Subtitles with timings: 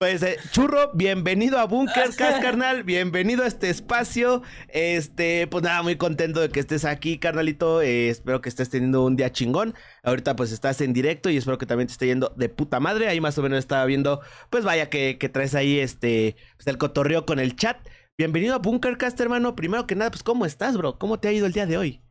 [0.00, 4.42] Pues eh, churro, bienvenido a Bunker Cast, carnal, bienvenido a este espacio.
[4.68, 7.82] Este, pues nada, muy contento de que estés aquí, carnalito.
[7.82, 9.74] Eh, espero que estés teniendo un día chingón.
[10.04, 13.08] Ahorita pues estás en directo y espero que también te esté yendo de puta madre.
[13.08, 17.26] Ahí más o menos estaba viendo, pues vaya que, traes ahí este, pues el cotorreo
[17.26, 17.78] con el chat.
[18.16, 19.56] Bienvenido a Bunkercast, hermano.
[19.56, 21.00] Primero que nada, pues ¿cómo estás, bro?
[21.00, 22.02] ¿Cómo te ha ido el día de hoy?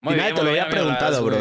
[0.00, 1.38] Muy bien, te lo había preguntado, bro.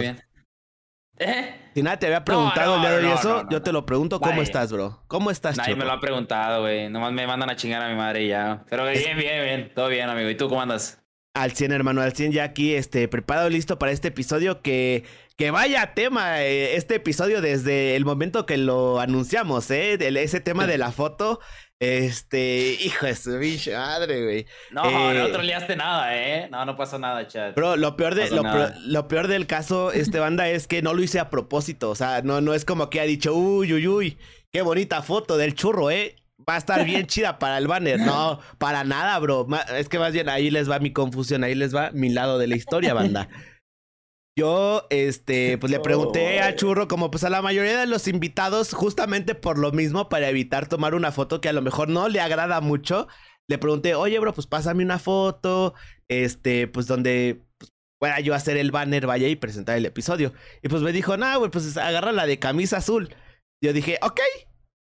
[1.22, 1.54] ¿Eh?
[1.76, 4.72] Si nada te había preguntado el día de eso, yo te lo pregunto, ¿cómo estás,
[4.72, 5.04] bro?
[5.08, 6.90] ¿Cómo estás, Nadie me lo ha preguntado, güey.
[6.90, 8.66] Nomás me mandan a chingar a mi madre y ya.
[8.70, 9.72] Pero bien, bien, bien.
[9.76, 10.30] Todo bien, amigo.
[10.30, 11.00] ¿Y tú cómo andas?
[11.36, 15.06] Al 100, hermano, al 100 ya aquí, este, preparado, listo para este episodio que,
[15.38, 19.98] que vaya tema, eh, este episodio desde el momento que lo anunciamos, ¿eh?
[20.02, 21.40] ese tema de la foto,
[21.82, 24.46] este, hijo de su bicho madre, güey.
[24.70, 26.48] No, no no eh, troleaste nada, ¿eh?
[26.52, 27.56] No, no pasó nada, chat.
[27.56, 31.20] Bro, lo peor, de, lo, peor, del caso, este banda, es que no lo hice
[31.20, 31.90] a propósito.
[31.90, 34.18] O sea, no, no es como que ha dicho, uy, uy, uy,
[34.52, 36.18] qué bonita foto del churro, ¿eh?
[36.48, 38.00] Va a estar bien chida para el banner.
[38.00, 39.48] No, para nada, bro.
[39.76, 42.46] Es que más bien ahí les va mi confusión, ahí les va mi lado de
[42.46, 43.28] la historia, banda.
[44.38, 48.74] Yo, este, pues le pregunté a Churro, como pues a la mayoría de los invitados,
[48.74, 52.22] justamente por lo mismo, para evitar tomar una foto que a lo mejor no le
[52.22, 53.08] agrada mucho,
[53.50, 55.74] le pregunté, oye, bro, pues pásame una foto,
[56.10, 60.34] este, pues donde pues, pueda yo hacer el banner, vaya y presentar el episodio.
[60.62, 63.14] Y pues me dijo, no, güey, pues agarra la de camisa azul.
[63.64, 64.22] Yo dije, ok.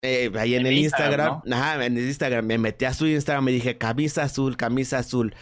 [0.07, 3.53] Eh, ahí en, el Instagram, Instagram en el Instagram, me metí a su Instagram, me
[3.53, 5.35] dije, camisa azul, camisa azul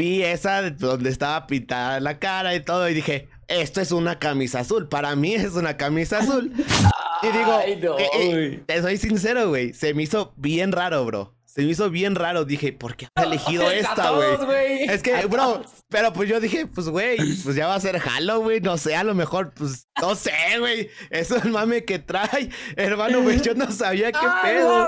[0.00, 4.60] vi esa donde estaba pintada la cara y todo y dije, esto es una camisa
[4.60, 4.88] azul.
[4.88, 6.50] Para mí es una camisa azul.
[7.22, 9.74] y digo, eh, eh, te soy sincero, güey.
[9.74, 11.34] Se me hizo bien raro, bro.
[11.52, 12.44] Se me hizo bien raro.
[12.44, 14.84] Dije, ¿por qué has elegido esta, güey?
[14.84, 18.62] Es que, bro, pero pues yo dije, pues, güey, pues ya va a ser Halloween.
[18.62, 20.90] No sé, a lo mejor, pues, no sé, güey.
[21.10, 22.50] Eso es el mame que trae.
[22.76, 24.86] Hermano, güey, yo no sabía qué pedo.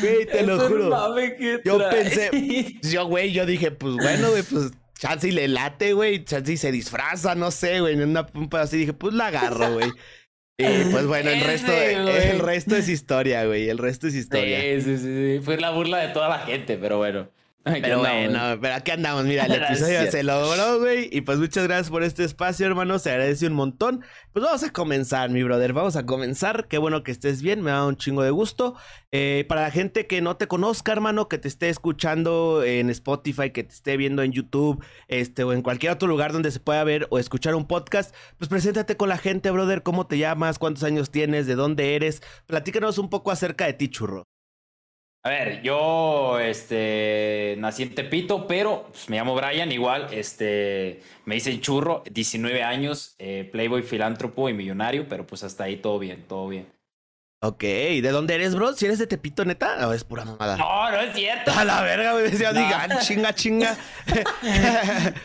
[0.00, 1.16] Güey, te lo juro.
[1.64, 2.30] yo pensé,
[2.82, 4.70] yo, güey, yo dije, pues, bueno, güey, pues.
[4.98, 6.24] Chansey le late, güey.
[6.24, 7.94] Chansey se disfraza, no sé, güey.
[7.94, 9.92] En una pumpa así dije, pues la agarro, güey.
[10.58, 13.68] Y pues bueno, el resto, el resto es historia, güey.
[13.68, 14.60] El resto es historia.
[14.60, 15.40] Sí, sí, sí.
[15.42, 17.28] Fue la burla de toda la gente, pero bueno.
[17.66, 19.24] Pero bueno, pero aquí andamos.
[19.24, 21.08] Mira, el episodio se logró, güey.
[21.10, 22.98] Y pues muchas gracias por este espacio, hermano.
[23.00, 24.04] Se agradece un montón.
[24.32, 25.72] Pues vamos a comenzar, mi brother.
[25.72, 26.68] Vamos a comenzar.
[26.68, 27.62] Qué bueno que estés bien.
[27.62, 28.76] Me da un chingo de gusto.
[29.10, 33.50] Eh, para la gente que no te conozca, hermano, que te esté escuchando en Spotify,
[33.50, 36.84] que te esté viendo en YouTube, este, o en cualquier otro lugar donde se pueda
[36.84, 39.82] ver o escuchar un podcast, pues preséntate con la gente, brother.
[39.82, 40.58] ¿Cómo te llamas?
[40.60, 41.46] ¿Cuántos años tienes?
[41.46, 42.22] ¿De dónde eres?
[42.46, 44.35] Platícanos un poco acerca de ti, churro.
[45.26, 51.34] A ver, yo este, nací en Tepito, pero pues, me llamo Brian, igual, este, me
[51.34, 56.22] dicen churro, 19 años, eh, playboy, filántropo y millonario, pero pues hasta ahí todo bien,
[56.28, 56.68] todo bien.
[57.42, 58.72] Ok, ¿de dónde eres, bro?
[58.74, 59.88] ¿Si eres de Tepito, neta?
[59.88, 60.56] ¿O es pura mamada?
[60.56, 61.50] No, no es cierto.
[61.50, 62.30] A la verga, güey.
[62.30, 63.76] Decía, digan, chinga, chinga.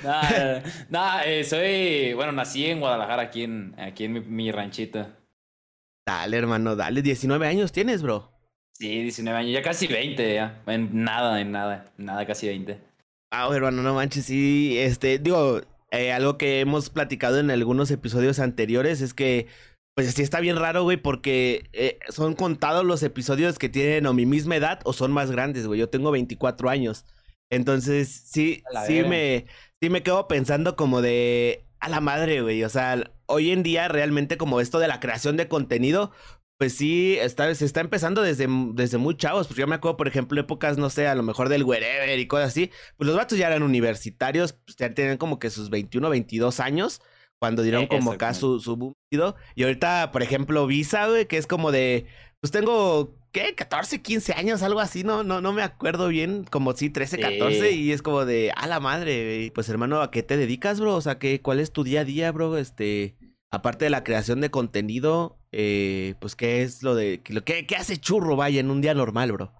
[0.89, 5.11] Nada, eh, soy, bueno, nací en Guadalajara, aquí en, aquí en mi, mi ranchita.
[6.07, 7.03] Dale, hermano, dale.
[7.03, 8.30] 19 años tienes, bro.
[8.81, 10.59] Sí, 19 años, ya casi 20, ya.
[10.65, 12.79] En nada, en nada, nada, casi 20.
[13.29, 15.61] Ah, hermano, no manches, sí, este, digo,
[15.91, 19.45] eh, algo que hemos platicado en algunos episodios anteriores es que,
[19.93, 24.13] pues sí está bien raro, güey, porque eh, son contados los episodios que tienen o
[24.15, 25.79] mi misma edad o son más grandes, güey.
[25.79, 27.05] Yo tengo 24 años.
[27.51, 29.45] Entonces, sí, sí me,
[29.79, 32.63] sí me quedo pensando como de, a la madre, güey.
[32.63, 36.11] O sea, hoy en día realmente como esto de la creación de contenido,
[36.61, 38.45] pues sí, está, se está empezando desde,
[38.75, 39.47] desde muy chavos.
[39.47, 42.27] Pues yo me acuerdo, por ejemplo, épocas, no sé, a lo mejor del wherever y
[42.27, 42.69] cosas así.
[42.97, 47.01] Pues los vatos ya eran universitarios, pues ya tenían como que sus 21, 22 años.
[47.39, 48.93] Cuando dieron como acá su, su boom.
[49.55, 52.05] Y ahorita, por ejemplo, Visa, güey, que es como de.
[52.41, 53.55] Pues tengo, ¿qué?
[53.55, 56.43] 14, 15 años, algo así, no, no, no me acuerdo bien.
[56.43, 57.71] Como sí, 13, 14.
[57.71, 60.93] Y es como de, a la madre, Pues hermano, ¿a qué te dedicas, bro?
[60.93, 62.55] O sea, ¿qué, ¿cuál es tu día a día, bro?
[62.55, 63.15] Este
[63.51, 68.35] aparte de la creación de contenido, eh, pues qué es lo de, ¿qué, hace churro,
[68.35, 69.53] vaya, en un día normal, bro?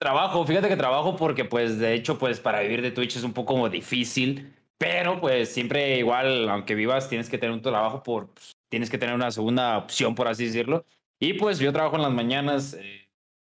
[0.00, 3.32] Trabajo, fíjate que trabajo porque pues de hecho pues para vivir de Twitch es un
[3.32, 8.52] poco difícil, pero pues siempre igual, aunque vivas, tienes que tener un trabajo por, pues,
[8.68, 10.84] tienes que tener una segunda opción, por así decirlo.
[11.18, 13.10] Y pues yo trabajo en las mañanas eh,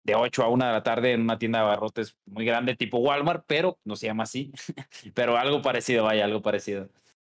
[0.05, 2.99] de 8 a 1 de la tarde en una tienda de barrotes muy grande tipo
[2.99, 4.53] Walmart, pero no se llama así,
[5.15, 6.89] pero algo parecido, vaya, algo parecido.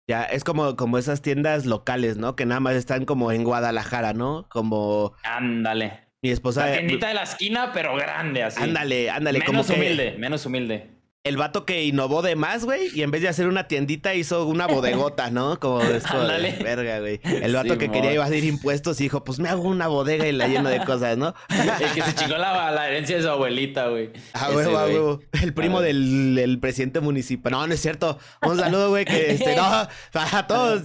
[0.07, 2.35] Ya, es como, como esas tiendas locales, ¿no?
[2.35, 4.45] Que nada más están como en Guadalajara, ¿no?
[4.49, 5.13] Como.
[5.23, 6.05] Ándale.
[6.21, 6.67] Mi esposa.
[6.67, 8.61] La tiendita de la esquina, pero grande, así.
[8.61, 9.39] Ándale, ándale.
[9.39, 10.94] Menos humilde, menos humilde.
[11.25, 14.45] El vato que innovó de más, güey, y en vez de hacer una tiendita hizo
[14.45, 15.59] una bodegota, ¿no?
[15.59, 17.19] Como es como de verga, güey.
[17.23, 20.69] El vato que quería evadir impuestos dijo, pues me hago una bodega y la lleno
[20.69, 21.33] de cosas, ¿no?
[21.49, 24.11] El que se chingó la, herencia de su abuelita, güey.
[24.33, 25.19] Ah, güey, ah, güey.
[25.41, 27.51] El primo del, presidente municipal.
[27.51, 28.19] No, no es cierto.
[28.43, 30.83] Un saludo, güey, que este, no, a todos.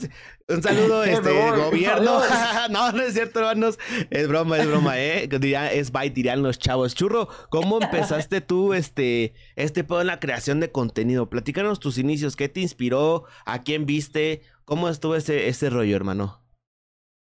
[0.50, 2.20] Un saludo, este, gobierno.
[2.70, 3.78] no, no es cierto, hermanos.
[4.10, 5.28] Es broma, es broma, ¿eh?
[5.72, 6.94] Es bye, dirían los chavos.
[6.96, 11.30] Churro, ¿cómo empezaste tú este, este pedo en la creación de contenido?
[11.30, 12.34] Platícanos tus inicios.
[12.34, 13.24] ¿Qué te inspiró?
[13.46, 14.42] ¿A quién viste?
[14.64, 16.42] ¿Cómo estuvo ese, ese rollo, hermano?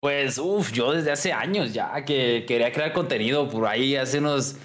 [0.01, 4.57] Pues, uff, yo desde hace años ya que quería crear contenido por ahí, hace unos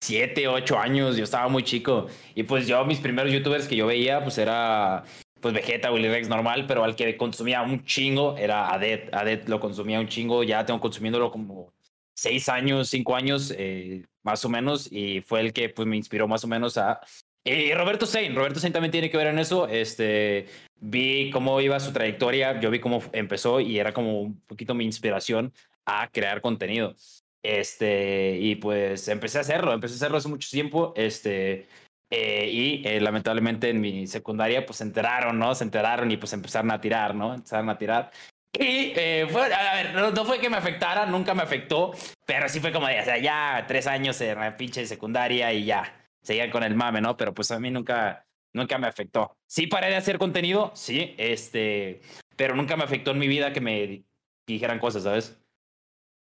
[0.00, 2.06] siete, ocho años, yo estaba muy chico.
[2.36, 5.04] Y pues yo, mis primeros youtubers que yo veía, pues era
[5.46, 9.14] pues Vegeta, Willy Rex normal, pero al que consumía un chingo era Adet.
[9.14, 11.72] Adet lo consumía un chingo, ya tengo consumiéndolo como
[12.14, 16.26] seis años, cinco años, eh, más o menos, y fue el que pues me inspiró
[16.26, 16.98] más o menos a...
[17.44, 20.46] Y Roberto Sein, Roberto Sein también tiene que ver en eso, este,
[20.80, 24.84] vi cómo iba su trayectoria, yo vi cómo empezó y era como un poquito mi
[24.84, 25.52] inspiración
[25.84, 26.96] a crear contenido.
[27.44, 31.68] Este, y pues empecé a hacerlo, empecé a hacerlo hace mucho tiempo, este,
[32.10, 35.54] eh, y eh, lamentablemente en mi secundaria pues se enteraron, ¿no?
[35.54, 37.34] Se enteraron y pues empezaron a tirar, ¿no?
[37.34, 38.10] Empezaron a tirar.
[38.52, 41.92] Y eh, fue, a ver, no, fue que me afectara, nunca me afectó,
[42.24, 45.64] pero sí fue como de, o sea, ya tres años en la pinche secundaria y
[45.66, 45.92] ya,
[46.22, 47.16] seguían con el mame, ¿no?
[47.16, 49.36] Pero pues a mí nunca, nunca me afectó.
[49.46, 52.00] Sí paré de hacer contenido, sí, este,
[52.36, 54.04] pero nunca me afectó en mi vida que me
[54.46, 55.38] dijeran cosas, ¿sabes?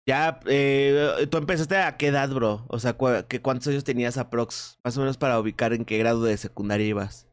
[0.09, 2.65] Ya, eh, tú empezaste a qué edad, bro?
[2.69, 4.79] O sea, ¿cuántos años tenías aprox?
[4.83, 7.29] Más o menos para ubicar en qué grado de secundaria ibas.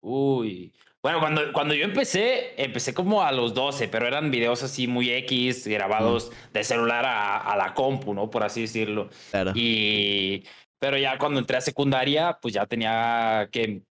[0.00, 0.72] Uy.
[1.02, 5.10] Bueno, cuando, cuando yo empecé, empecé como a los 12, pero eran videos así muy
[5.10, 8.30] X, grabados de celular a, la compu, ¿no?
[8.30, 9.10] Por así decirlo.
[9.30, 9.52] Claro.
[9.54, 10.42] Y.
[10.78, 13.82] Pero ya cuando entré a secundaria, pues ya tenía que.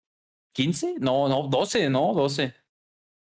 [0.58, 0.96] ¿15?
[0.98, 2.16] No, no, 12, ¿no?
[2.16, 2.56] 12.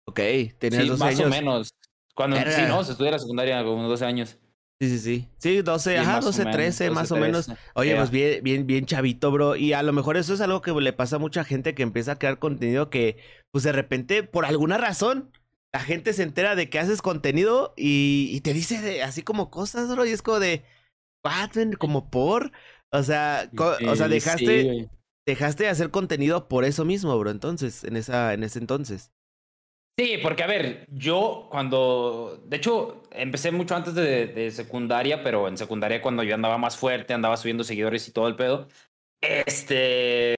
[0.04, 0.20] Ok,
[0.58, 1.70] tenías 12 más o menos.
[2.14, 2.84] Cuando, sí, ¿no?
[2.84, 4.38] Se estudia la secundaria como 12 años.
[4.78, 5.28] Sí, sí, sí.
[5.38, 7.50] Sí, 12, ajá, 12, 13, más o menos.
[7.74, 9.56] Oye, pues bien, bien, bien chavito, bro.
[9.56, 12.12] Y a lo mejor eso es algo que le pasa a mucha gente que empieza
[12.12, 13.16] a crear contenido que,
[13.50, 15.30] pues de repente, por alguna razón,
[15.72, 20.04] la gente se entera de que haces contenido y, te dice así como cosas, bro.
[20.04, 20.62] Y es como de,
[21.24, 22.52] what, como por.
[22.90, 24.90] O sea, o sea, dejaste,
[25.24, 27.30] dejaste de hacer contenido por eso mismo, bro.
[27.30, 29.10] Entonces, en esa, en ese entonces.
[29.98, 35.56] Sí, porque a ver, yo cuando, de hecho, empecé mucho antes de, secundaria, pero en
[35.56, 38.68] secundaria cuando yo andaba más fuerte, andaba subiendo seguidores y todo el pedo,
[39.22, 40.36] este,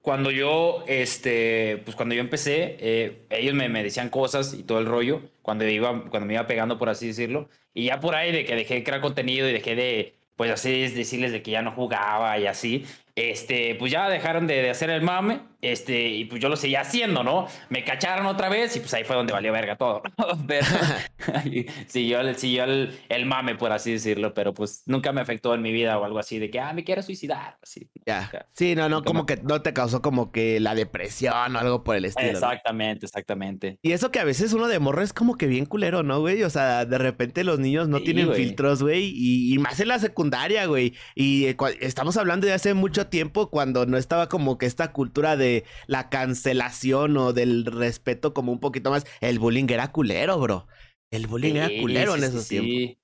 [0.00, 4.78] cuando yo, este, pues cuando yo empecé, eh, ellos me, me, decían cosas y todo
[4.78, 8.30] el rollo, cuando iba, cuando me iba pegando, por así decirlo, y ya por ahí
[8.30, 11.62] de que dejé de crear contenido y dejé de, pues así decirles de que ya
[11.62, 12.86] no jugaba y así,
[13.16, 17.24] este, pues ya dejaron de, hacer el mame, este, y pues yo lo seguía haciendo,
[17.24, 17.48] ¿no?
[17.68, 20.02] Me cacharon otra vez y pues ahí fue donde valió verga todo.
[20.46, 20.66] pero
[21.88, 25.98] siguió, el, el, mame, por así decirlo, pero pues nunca me afectó en mi vida
[25.98, 27.90] o algo así, de que, ah, me quiero suicidar, así.
[28.06, 28.46] Ya.
[28.52, 31.96] Sí, no, no, como que no te causó como que la depresión o algo por
[31.96, 32.30] el estilo.
[32.30, 33.78] Exactamente, exactamente.
[33.82, 36.44] Y eso que a veces uno de morro es como que bien culero, ¿no, güey?
[36.44, 39.98] O sea, de repente los niños no tienen filtros, güey, y, y, más en la
[39.98, 40.94] secundaria, güey.
[41.16, 45.36] Y eh, estamos hablando de hace mucho tiempo cuando no estaba como que esta cultura
[45.36, 45.47] de
[45.86, 49.04] la cancelación o del respeto como un poquito más.
[49.20, 50.66] El bullying era culero, bro.
[51.10, 52.70] El bullying era culero en esos tiempos.
[52.70, 52.98] Sí,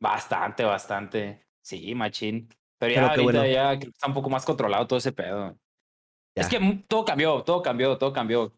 [0.00, 1.46] bastante, bastante.
[1.62, 2.48] Sí, machín.
[2.78, 5.56] Pero ya ahorita ya está un poco más controlado todo ese pedo.
[6.34, 8.54] Es que todo cambió, todo cambió, todo cambió.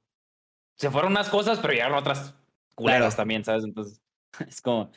[0.77, 2.35] Se fueron unas cosas, pero llegaron otras
[2.75, 3.65] culeras también, ¿sabes?
[3.65, 4.01] Entonces,
[4.49, 4.91] es como,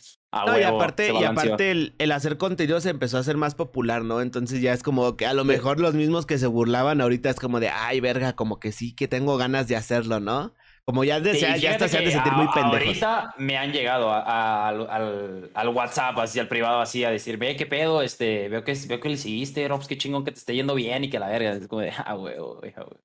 [0.60, 4.22] y aparte, y aparte el, hacer contenido se empezó a hacer más popular, ¿no?
[4.22, 7.40] Entonces ya es como que a lo mejor los mismos que se burlaban ahorita es
[7.40, 10.54] como de, ay, verga, como que sí, que tengo ganas de hacerlo, ¿no?
[10.86, 12.86] Como ya, de, ya, hasta se han de sentir muy pendejos.
[12.86, 17.66] Ahorita me han llegado al, al, WhatsApp, así al privado, así a decir, ve, qué
[17.66, 20.54] pedo, este, veo que, veo que le seguiste, no, pues qué chingón que te esté
[20.54, 21.54] yendo bien y que la verga.
[21.54, 22.98] Es como de, ah, huevo, ah, huevo.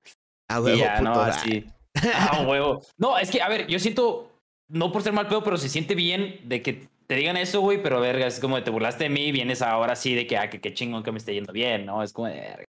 [0.47, 1.65] Ah, huevo, ya, no, así.
[2.13, 2.81] ah, huevo.
[2.97, 4.31] No, es que, a ver, yo siento,
[4.69, 7.83] no por ser mal pedo, pero se siente bien de que te digan eso, güey,
[7.83, 10.61] pero verga, es como te burlaste de mí, vienes ahora sí de que, ah, que
[10.61, 12.03] qué chingón que me esté yendo bien, ¿no?
[12.03, 12.63] Es como de, verga,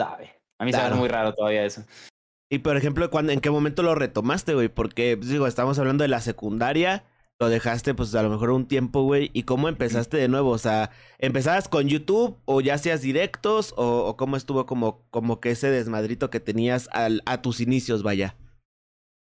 [0.00, 0.32] sabe.
[0.58, 1.84] A mí se me muy raro todavía eso.
[2.50, 4.70] Y por ejemplo, ¿en qué momento lo retomaste, güey?
[4.70, 7.04] Porque, pues, digo, estamos hablando de la secundaria,
[7.38, 9.30] lo dejaste, pues a lo mejor un tiempo, güey.
[9.34, 10.48] ¿Y cómo empezaste de nuevo?
[10.48, 13.74] O sea, ¿empezabas con YouTube o ya hacías directos?
[13.76, 18.36] ¿O, cómo estuvo como, como que ese desmadrito que tenías al, a tus inicios, vaya?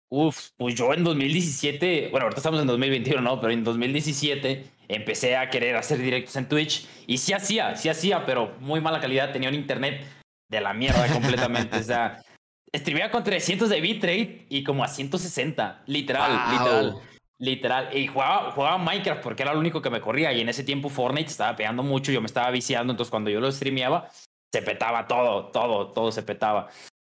[0.09, 3.39] Uf, pues yo en 2017, bueno, ahorita estamos en 2021, ¿no?
[3.39, 8.25] Pero en 2017 empecé a querer hacer directos en Twitch y sí hacía, sí hacía,
[8.25, 10.05] pero muy mala calidad, tenía un internet
[10.50, 11.77] de la mierda completamente.
[11.77, 12.21] o sea,
[12.75, 17.01] streameaba con 300 de bitrate y como a 160, literal, literal.
[17.38, 20.31] Literal, y jugaba, jugaba Minecraft porque era lo único que me corría.
[20.31, 22.91] Y en ese tiempo Fortnite estaba pegando mucho, yo me estaba viciando.
[22.93, 24.09] Entonces, cuando yo lo streameaba,
[24.53, 26.69] se petaba todo, todo, todo se petaba.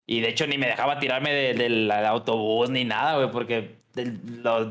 [0.07, 4.67] Y de hecho, ni me dejaba tirarme del autobús ni nada, güey, porque los,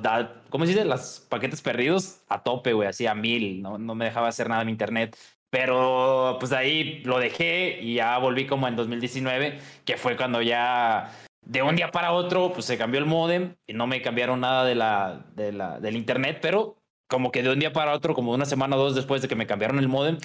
[0.49, 0.85] ¿cómo se dice?
[0.85, 3.63] Los paquetes perdidos a tope, güey, así a mil.
[3.63, 5.17] No, no me dejaba hacer nada en internet.
[5.51, 11.11] Pero pues ahí lo dejé y ya volví como en 2019, que fue cuando ya
[11.45, 14.65] de un día para otro, pues se cambió el modem y no me cambiaron nada
[14.65, 16.77] de la, de la, del internet, pero
[17.09, 19.35] como que de un día para otro, como una semana o dos después de que
[19.35, 20.19] me cambiaron el modem,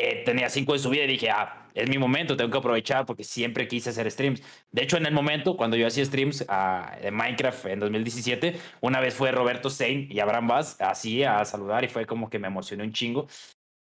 [0.00, 3.24] eh, tenía cinco de subida y dije, ah, es mi momento, tengo que aprovechar porque
[3.24, 4.42] siempre quise hacer streams.
[4.70, 9.00] De hecho, en el momento, cuando yo hacía streams uh, de Minecraft en 2017, una
[9.00, 12.46] vez fue Roberto Sein y Abraham Vaz así a saludar y fue como que me
[12.46, 13.26] emocionó un chingo.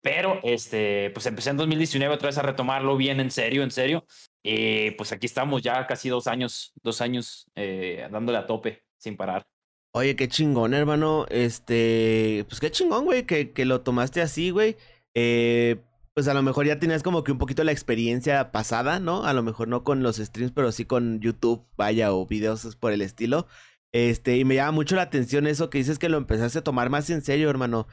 [0.01, 4.05] Pero, este, pues empecé en 2019 otra vez a retomarlo bien en serio, en serio.
[4.43, 9.15] Y pues aquí estamos ya casi dos años, dos años eh, dándole a tope sin
[9.15, 9.45] parar.
[9.93, 11.25] Oye, qué chingón, hermano.
[11.29, 14.75] Este, pues qué chingón, güey, que, que lo tomaste así, güey.
[15.13, 15.77] Eh,
[16.15, 19.25] pues a lo mejor ya tenías como que un poquito la experiencia pasada, ¿no?
[19.25, 22.91] A lo mejor no con los streams, pero sí con YouTube, vaya, o videos por
[22.93, 23.47] el estilo.
[23.93, 26.89] Este, y me llama mucho la atención eso que dices que lo empezaste a tomar
[26.89, 27.87] más en serio, hermano.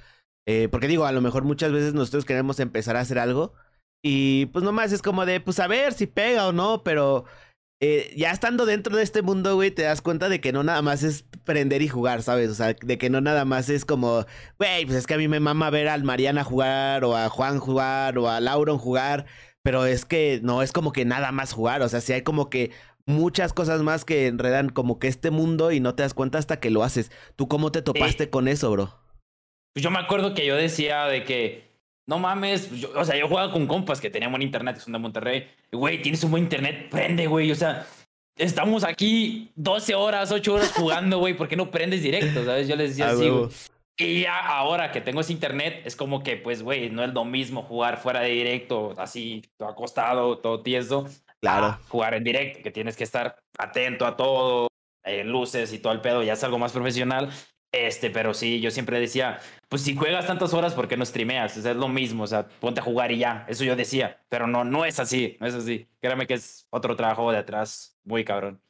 [0.47, 3.55] Eh, porque digo, a lo mejor muchas veces nosotros queremos empezar a hacer algo
[4.03, 7.25] y pues nomás es como de, pues a ver si pega o no, pero
[7.81, 10.83] eh, ya estando dentro de este mundo, güey, te das cuenta de que no nada
[10.83, 12.51] más es prender y jugar, ¿sabes?
[12.51, 14.27] O sea, de que no nada más es como,
[14.59, 17.59] güey, pues es que a mí me mama ver al Mariana jugar o a Juan
[17.59, 19.25] jugar o a Lauron jugar,
[19.63, 22.51] pero es que no es como que nada más jugar, o sea, si hay como
[22.51, 22.71] que
[23.07, 26.61] muchas cosas más que enredan como que este mundo y no te das cuenta hasta
[26.61, 27.11] que lo haces.
[27.37, 28.99] ¿Tú cómo te topaste con eso, bro?
[29.75, 31.70] Pues yo me acuerdo que yo decía de que,
[32.07, 34.99] no mames, o sea, yo jugaba con compas que tenían buen internet, que son de
[34.99, 35.47] Monterrey.
[35.71, 37.51] Güey, tienes un buen internet, prende, güey.
[37.53, 37.87] O sea,
[38.37, 42.45] estamos aquí 12 horas, 8 horas jugando, güey, ¿por qué no prendes directo?
[42.45, 42.67] ¿Sabes?
[42.69, 43.49] Yo les decía así, güey.
[43.97, 47.25] Y ya ahora que tengo ese internet, es como que, pues, güey, no es lo
[47.27, 51.07] mismo jugar fuera de directo, así, todo acostado, todo tieso.
[51.41, 51.79] Claro.
[51.89, 54.69] jugar en directo, que tienes que estar atento a todo,
[55.05, 57.31] eh, luces y todo el pedo, ya es algo más profesional.
[57.73, 61.57] Este, pero sí, yo siempre decía, pues si juegas tantas horas, ¿por qué no streameas?
[61.57, 63.47] es lo mismo, o sea, ponte a jugar y ya.
[63.49, 65.89] Eso yo decía, pero no, no es así, no es así.
[66.01, 68.61] Créame que es otro trabajo de atrás, muy cabrón.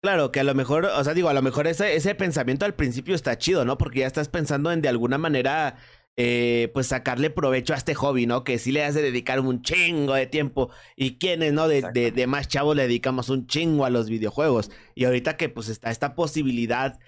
[0.00, 2.74] Claro, que a lo mejor, o sea, digo, a lo mejor ese, ese pensamiento al
[2.74, 3.76] principio está chido, ¿no?
[3.76, 5.78] Porque ya estás pensando en de alguna manera,
[6.16, 8.44] eh, pues sacarle provecho a este hobby, ¿no?
[8.44, 10.70] Que sí le hace dedicar un chingo de tiempo.
[10.94, 11.66] Y quienes, ¿no?
[11.66, 14.70] De, de, de, más chavos le dedicamos un chingo a los videojuegos.
[14.94, 17.00] Y ahorita que pues está esta posibilidad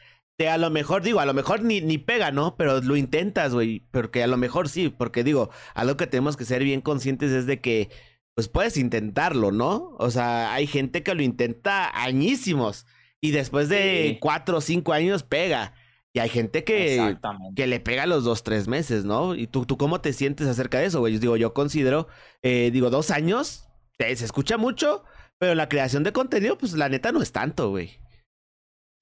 [0.47, 2.57] a lo mejor, digo, a lo mejor ni, ni pega, ¿no?
[2.57, 3.80] Pero lo intentas, güey.
[3.90, 7.47] Porque a lo mejor sí, porque digo, algo que tenemos que ser bien conscientes es
[7.47, 7.90] de que,
[8.35, 9.97] pues puedes intentarlo, ¿no?
[9.99, 12.87] O sea, hay gente que lo intenta añísimos
[13.21, 15.75] y después de cuatro o cinco años pega.
[16.12, 17.18] Y hay gente que,
[17.57, 19.35] que le pega los dos, tres meses, ¿no?
[19.35, 21.14] ¿Y tú, tú cómo te sientes acerca de eso, güey?
[21.14, 22.07] Yo digo, yo considero,
[22.42, 23.68] eh, digo, dos años,
[23.99, 25.04] se escucha mucho,
[25.38, 27.99] pero la creación de contenido, pues la neta no es tanto, güey.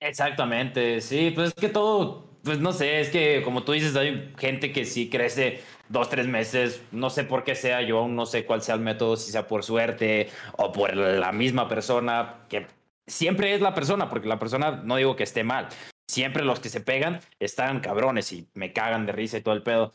[0.01, 4.31] Exactamente, sí, pues es que todo, pues no sé, es que como tú dices, hay
[4.39, 8.27] gente que sí crece dos, tres meses, no sé por qué sea, yo aún no
[8.27, 12.67] sé cuál sea el método, si sea por suerte o por la misma persona, que
[13.07, 15.69] siempre es la persona, porque la persona no digo que esté mal,
[16.07, 19.63] siempre los que se pegan están cabrones y me cagan de risa y todo el
[19.63, 19.93] pedo.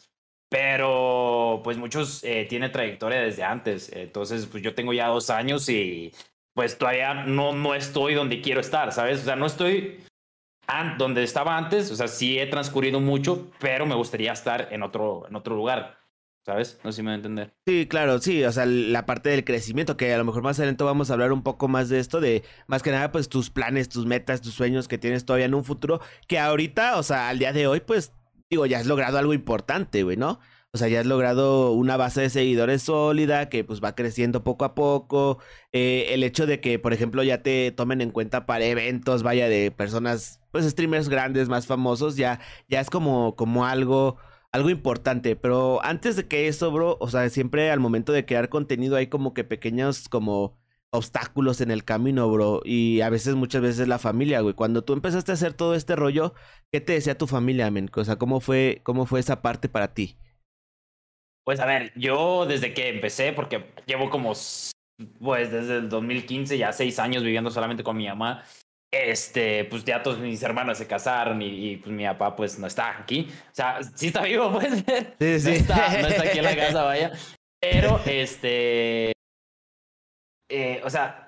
[0.49, 5.69] Pero pues muchos eh, tienen trayectoria desde antes, entonces pues yo tengo ya dos años
[5.69, 6.13] y
[6.53, 9.21] pues todavía no, no estoy donde quiero estar, ¿sabes?
[9.21, 10.03] O sea, no estoy
[10.97, 15.27] donde estaba antes, o sea, sí he transcurrido mucho, pero me gustaría estar en otro,
[15.27, 15.97] en otro lugar,
[16.45, 16.79] ¿sabes?
[16.83, 17.53] No sé si me voy a entender.
[17.67, 20.83] Sí, claro, sí, o sea, la parte del crecimiento, que a lo mejor más adelante
[20.83, 23.89] vamos a hablar un poco más de esto, de más que nada, pues tus planes,
[23.89, 27.39] tus metas, tus sueños que tienes todavía en un futuro, que ahorita, o sea, al
[27.39, 28.13] día de hoy, pues,
[28.49, 30.39] digo, ya has logrado algo importante, güey, ¿no?
[30.73, 34.63] O sea, ya has logrado una base de seguidores sólida que pues va creciendo poco
[34.63, 35.39] a poco.
[35.73, 39.49] Eh, el hecho de que, por ejemplo, ya te tomen en cuenta para eventos, vaya,
[39.49, 44.15] de personas, pues streamers grandes, más famosos, ya, ya es como, como algo,
[44.53, 45.35] algo importante.
[45.35, 49.07] Pero antes de que eso, bro, o sea, siempre al momento de crear contenido hay
[49.07, 50.57] como que pequeños como
[50.91, 52.61] obstáculos en el camino, bro.
[52.63, 54.53] Y a veces, muchas veces la familia, güey.
[54.55, 56.33] Cuando tú empezaste a hacer todo este rollo,
[56.71, 57.89] ¿qué te decía tu familia, men?
[57.93, 60.17] O sea, ¿cómo fue, cómo fue esa parte para ti?
[61.45, 64.33] Pues a ver, yo desde que empecé, porque llevo como,
[65.19, 68.43] pues desde el 2015, ya seis años viviendo solamente con mi mamá,
[68.93, 72.97] este, pues ya todos mis hermanos se casaron y, pues mi papá pues no está
[72.99, 73.27] aquí.
[73.51, 74.83] O sea, sí está vivo, pues.
[75.19, 75.47] Sí, sí.
[75.49, 77.11] No está, no está aquí en la casa, vaya.
[77.61, 79.13] Pero, este,
[80.49, 81.27] eh, o sea,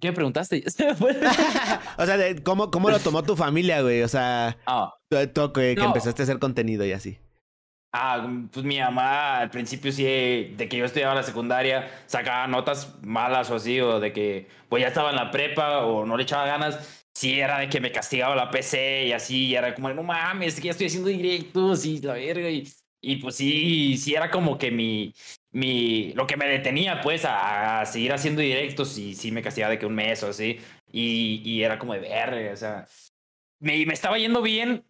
[0.00, 0.64] ¿qué me preguntaste?
[1.98, 4.02] o sea, ¿cómo, ¿cómo lo tomó tu familia, güey?
[4.02, 5.86] O sea, Ah, tú, que, que No.
[5.88, 7.18] empezaste a hacer contenido y así.
[7.94, 12.98] Ah, pues mi mamá al principio sí, de que yo estudiaba la secundaria, sacaba notas
[13.02, 16.22] malas o así, o de que pues ya estaba en la prepa o no le
[16.22, 19.92] echaba ganas, sí era de que me castigaba la PC y así, y era como,
[19.92, 22.66] no mames, que ya estoy haciendo directos y la verga, y,
[23.02, 25.12] y pues sí, sí era como que mi,
[25.50, 29.72] mi, lo que me detenía pues a, a seguir haciendo directos y sí me castigaba
[29.72, 30.58] de que un mes o así,
[30.90, 32.86] y, y era como de verga, o sea,
[33.60, 34.84] me, me estaba yendo bien,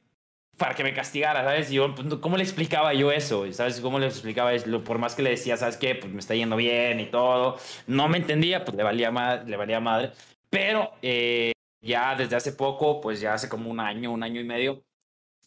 [0.63, 1.73] para que me castigara, ¿sabes?
[1.73, 3.53] Y yo, pues, ¿cómo le explicaba yo eso?
[3.53, 3.81] ¿Sabes?
[3.81, 4.85] ¿Cómo le explicaba eso?
[4.85, 5.97] Por más que le decía, ¿sabes qué?
[5.97, 7.59] Pues me está yendo bien y todo.
[7.89, 10.13] No me entendía, pues le valía, ma le valía madre.
[10.51, 11.51] Pero eh,
[11.81, 14.85] ya desde hace poco, pues ya hace como un año, un año y medio,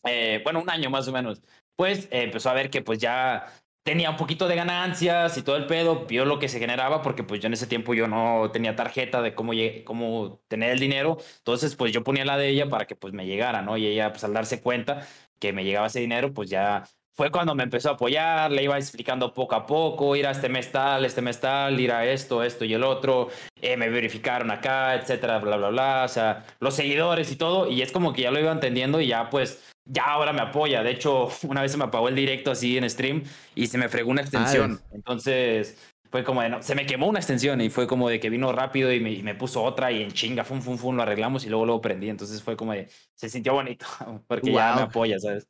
[0.03, 1.41] eh, bueno, un año más o menos,
[1.77, 3.47] pues eh, empezó a ver que pues ya
[3.85, 7.23] tenía un poquito de ganancias y todo el pedo, vio lo que se generaba, porque
[7.23, 9.51] pues yo en ese tiempo yo no tenía tarjeta de cómo,
[9.85, 13.27] cómo tener el dinero, entonces pues yo ponía la de ella para que pues me
[13.27, 13.77] llegara, ¿no?
[13.77, 15.07] Y ella pues al darse cuenta
[15.39, 18.75] que me llegaba ese dinero, pues ya fue cuando me empezó a apoyar, le iba
[18.75, 22.43] explicando poco a poco, ir a este mes tal, este mes tal, ir a esto,
[22.43, 23.29] esto y el otro,
[23.61, 27.83] eh, me verificaron acá, etcétera, bla, bla, bla, o sea, los seguidores y todo, y
[27.83, 30.83] es como que ya lo iba entendiendo y ya pues ya ahora me apoya.
[30.83, 33.23] De hecho, una vez se me apagó el directo así en stream
[33.53, 34.81] y se me fregó una extensión.
[34.91, 35.77] Entonces,
[36.11, 38.51] fue como de, no, se me quemó una extensión y fue como de que vino
[38.51, 41.45] rápido y me, y me puso otra y en chinga, fum, fum, fum, lo arreglamos
[41.45, 42.09] y luego lo prendí.
[42.09, 43.85] Entonces fue como de, se sintió bonito
[44.27, 45.47] porque ya me apoya, ¿sabes?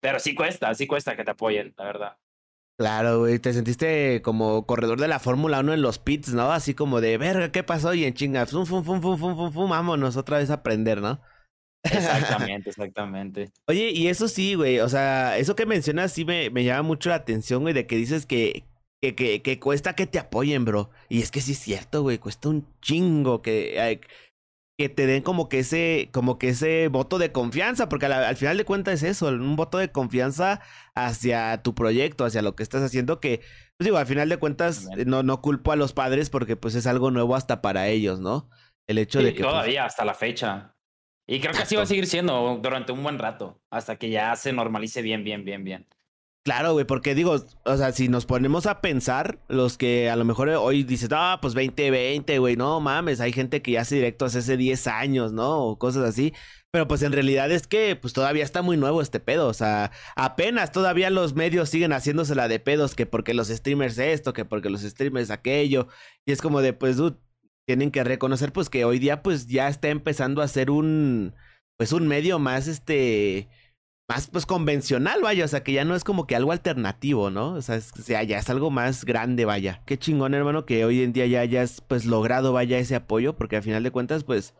[0.00, 2.16] Pero sí cuesta, sí cuesta que te apoyen, la verdad.
[2.76, 6.50] Claro, güey, te sentiste como corredor de la Fórmula 1 en los pits, ¿no?
[6.50, 7.94] Así como de, verga, ¿qué pasó?
[7.94, 11.00] Y en chinga, fum, fum, fum, fum, fum, fum, fum, vámonos otra vez a aprender,
[11.00, 11.20] ¿no?
[11.90, 13.52] Exactamente, exactamente.
[13.66, 17.08] Oye, y eso sí, güey, o sea, eso que mencionas sí me, me llama mucho
[17.10, 18.66] la atención, güey, de que dices que,
[19.00, 20.90] que, que, que cuesta que te apoyen, bro.
[21.08, 24.00] Y es que sí es cierto, güey, cuesta un chingo que,
[24.78, 28.36] que te den como que ese, como que ese voto de confianza, porque al, al
[28.36, 30.60] final de cuentas es eso, un voto de confianza
[30.94, 33.38] hacia tu proyecto, hacia lo que estás haciendo, que,
[33.78, 36.86] pues digo, al final de cuentas no, no culpo a los padres porque pues es
[36.86, 38.50] algo nuevo hasta para ellos, ¿no?
[38.88, 39.46] El hecho Sí, de que...
[39.46, 40.73] pues, todavía hasta la fecha.
[41.26, 44.36] Y creo que así va a seguir siendo durante un buen rato, hasta que ya
[44.36, 45.86] se normalice bien, bien, bien, bien.
[46.44, 50.26] Claro, güey, porque digo, o sea, si nos ponemos a pensar, los que a lo
[50.26, 54.36] mejor hoy dices, ah, pues 2020, güey, no mames, hay gente que ya hace directos
[54.36, 55.64] hace 10 años, ¿no?
[55.64, 56.34] O cosas así.
[56.70, 59.92] Pero pues en realidad es que pues todavía está muy nuevo este pedo, o sea,
[60.16, 64.68] apenas todavía los medios siguen haciéndosela de pedos, que porque los streamers esto, que porque
[64.68, 65.88] los streamers aquello,
[66.26, 67.16] y es como de, pues, dude,
[67.66, 71.34] tienen que reconocer pues que hoy día pues ya está empezando a ser un,
[71.76, 73.48] pues un medio más, este,
[74.08, 77.54] más pues convencional, vaya, o sea, que ya no es como que algo alternativo, ¿no?
[77.54, 79.82] O sea, es, o sea, ya es algo más grande, vaya.
[79.86, 83.56] Qué chingón, hermano, que hoy en día ya hayas pues logrado, vaya, ese apoyo, porque
[83.56, 84.54] al final de cuentas, pues,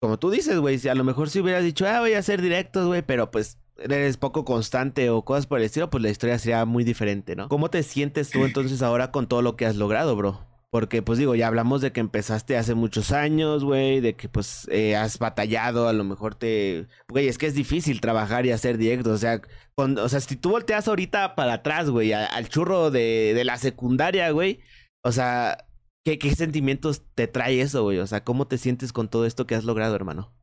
[0.00, 2.42] como tú dices, güey, si a lo mejor si hubieras dicho, ah, voy a hacer
[2.42, 6.38] directos, güey, pero pues eres poco constante o cosas por el estilo, pues la historia
[6.38, 7.48] sería muy diferente, ¿no?
[7.48, 10.40] ¿Cómo te sientes tú entonces ahora con todo lo que has logrado, bro?
[10.76, 14.68] Porque, pues digo, ya hablamos de que empezaste hace muchos años, güey, de que pues
[14.70, 16.86] eh, has batallado, a lo mejor te...
[17.08, 19.40] Güey, es que es difícil trabajar y hacer directos, o sea,
[19.74, 19.96] con...
[19.96, 24.30] o sea, si tú volteas ahorita para atrás, güey, al churro de, de la secundaria,
[24.32, 24.60] güey,
[25.02, 25.66] o sea,
[26.04, 27.96] ¿qué, ¿qué sentimientos te trae eso, güey?
[27.98, 30.34] O sea, ¿cómo te sientes con todo esto que has logrado, hermano?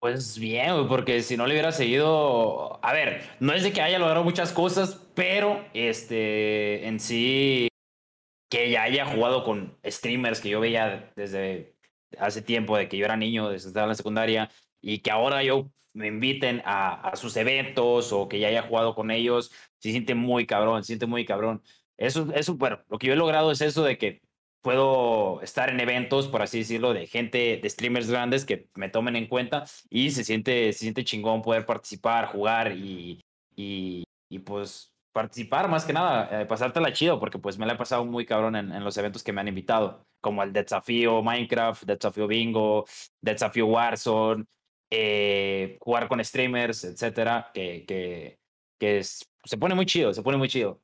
[0.00, 3.82] Pues bien, güey, porque si no le hubiera seguido, a ver, no es de que
[3.82, 7.68] haya logrado muchas cosas, pero este, en sí,
[8.48, 11.74] que ya haya jugado con streamers que yo veía desde
[12.18, 15.42] hace tiempo, de que yo era niño, desde estaba en la secundaria, y que ahora
[15.42, 19.90] yo me inviten a, a sus eventos o que ya haya jugado con ellos, se
[19.90, 21.62] siente muy cabrón, se siente muy cabrón.
[21.96, 24.22] Eso, eso, bueno, lo que yo he logrado es eso de que
[24.62, 29.16] puedo estar en eventos, por así decirlo, de gente, de streamers grandes que me tomen
[29.16, 33.20] en cuenta y se siente, se siente chingón poder participar, jugar y,
[33.56, 37.76] y, y pues participar más que nada, eh, pasártela chido, porque pues me la he
[37.76, 42.28] pasado muy cabrón en, los eventos que me han invitado, como el Desafío Minecraft, Desafío
[42.28, 42.84] Bingo,
[43.20, 44.44] Desafío Warzone,
[44.92, 48.38] eh, jugar con streamers, etcétera, que, que,
[48.78, 50.80] que se pone muy chido, se pone muy chido.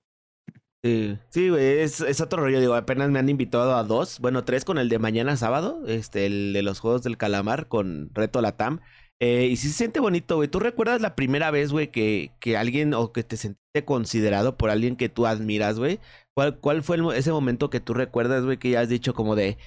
[0.82, 4.44] Sí, sí, güey, es, es otro rollo, digo, apenas me han invitado a dos, bueno,
[4.44, 8.40] tres con el de mañana sábado, este, el de los Juegos del Calamar con Reto
[8.40, 8.80] Latam,
[9.20, 12.56] eh, y sí se siente bonito, güey, ¿tú recuerdas la primera vez, güey, que, que
[12.56, 15.98] alguien, o que te sentiste considerado por alguien que tú admiras, güey?
[16.34, 19.58] ¿Cuál, cuál fue ese momento que tú recuerdas, güey, que ya has dicho como de,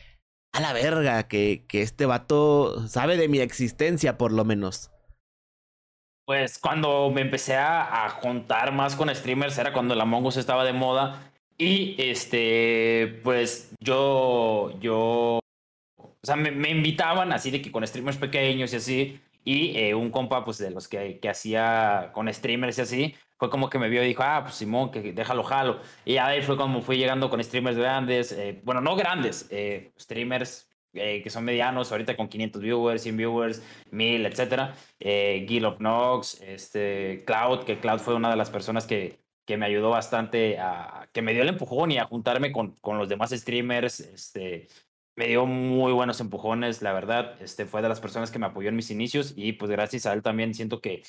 [0.54, 4.92] a la verga, que, que este vato sabe de mi existencia, por lo menos?
[6.26, 10.74] Pues cuando me empecé a, juntar más con streamers era cuando el Among estaba de
[10.74, 15.40] moda Y este, pues yo, yo,
[15.98, 19.96] o sea, me, me invitaban así de que con streamers pequeños y así, y eh,
[19.96, 23.80] un compa, pues de los que, que hacía con streamers y así, fue como que
[23.80, 25.80] me vio y dijo, ah, pues Simón, que déjalo, jalo.
[26.06, 30.66] Y ahí fue como fui llegando con streamers grandes, eh, bueno, no grandes, eh, streamers
[30.94, 34.74] que son medianos, ahorita con 500 viewers, 100 viewers, 1000, etcétera.
[35.00, 39.66] Guild of Nox, este, Cloud, que Cloud fue una de las personas que, que me
[39.66, 43.30] ayudó bastante a, que me dio el empujón y a juntarme con, con los demás
[43.32, 44.68] streamers, este,
[45.16, 47.42] me dio muy buenos empujones, la verdad.
[47.42, 50.14] Este fue de las personas que me apoyó en mis inicios y pues gracias a
[50.14, 51.02] él también siento que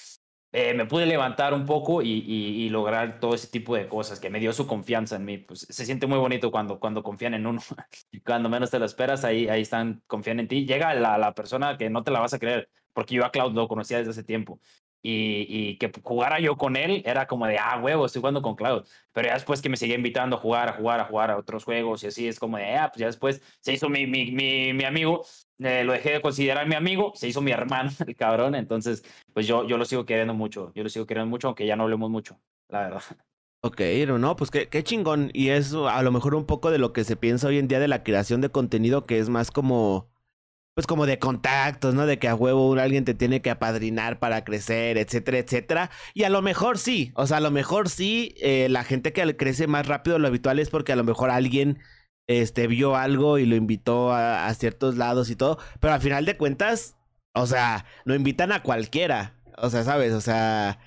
[0.52, 4.30] eh, me pude levantar un poco y, y, lograr todo ese tipo de cosas, que
[4.30, 5.38] me dio su confianza en mí.
[5.38, 7.60] Pues se siente muy bonito cuando, cuando confían en uno.
[8.24, 10.64] cuando menos te lo esperas, ahí, ahí están, confían en ti.
[10.66, 13.52] Llega la, la persona que no te la vas a creer, porque yo a Cloud
[13.52, 14.60] lo conocía desde hace tiempo
[15.02, 18.84] y, que jugara yo con él era como de, ah, huevo, estoy jugando con Cloud.
[19.12, 21.64] Pero ya después que me seguía invitando a jugar, a jugar, a jugar a otros
[21.64, 24.72] juegos y así, es como de, ah, pues ya después se hizo mi, mi, mi,
[24.72, 25.24] mi amigo,
[25.58, 28.54] eh, lo dejé de considerar mi amigo, se hizo mi hermano, el cabrón.
[28.54, 31.76] Entonces, pues yo, yo lo sigo queriendo mucho, yo lo sigo queriendo mucho, aunque ya
[31.76, 33.02] no hablemos mucho, la verdad.
[33.60, 35.32] Ok, no, pues qué, qué chingón.
[35.34, 37.80] Y es a lo mejor un poco de lo que se piensa hoy en día
[37.80, 40.08] de la creación de contenido, que es más como
[40.78, 42.06] pues como de contactos, ¿no?
[42.06, 45.90] De que a huevo alguien te tiene que apadrinar para crecer, etcétera, etcétera.
[46.14, 49.36] Y a lo mejor sí, o sea, a lo mejor sí, eh, la gente que
[49.36, 51.80] crece más rápido de lo habitual es porque a lo mejor alguien
[52.28, 56.36] este, vio algo y lo invitó a, ciertos lados y todo, pero al final de
[56.36, 56.94] cuentas,
[57.34, 60.12] o sea, no invitan a cualquiera, o sea, ¿sabes?
[60.12, 60.78] O sea...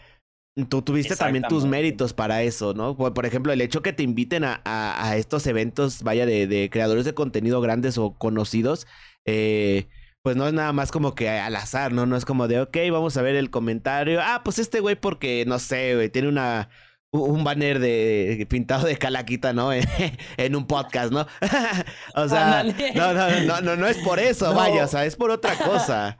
[0.68, 2.98] Tú tuviste también tus méritos para eso, ¿no?
[2.98, 7.06] Por, ejemplo, el hecho que te inviten a, a, estos eventos, vaya, de, de, creadores
[7.06, 8.86] de contenido grandes o conocidos,
[9.26, 9.88] eh,
[10.22, 12.06] pues no es nada más como que al azar, ¿no?
[12.06, 14.20] No es como de, ok, vamos a ver el comentario.
[14.22, 16.70] Ah, pues este güey porque, no sé, güey, tiene una...
[17.14, 19.74] Un banner de pintado de calaquita, ¿no?
[20.38, 21.28] en un podcast, ¿no?
[22.16, 25.30] o sea, no, no, no, no, no es por eso, vaya, o sea, es por
[25.30, 26.18] otra cosa,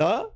[0.00, 0.32] ¿no?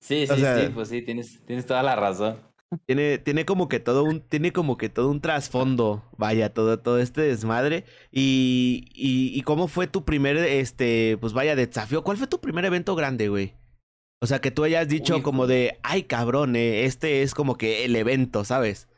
[0.00, 2.51] Sí, sí, sí, pues sí, tienes, tienes toda la razón.
[2.86, 6.98] Tiene, tiene como que todo un, tiene como que todo un trasfondo, vaya, todo, todo
[6.98, 7.84] este desmadre.
[8.10, 12.02] Y, y, y, cómo fue tu primer, este, pues vaya, desafío.
[12.02, 13.54] ¿Cuál fue tu primer evento grande, güey?
[14.20, 17.84] O sea, que tú hayas dicho como de, ay, cabrón, eh, este es como que
[17.84, 18.88] el evento, ¿sabes?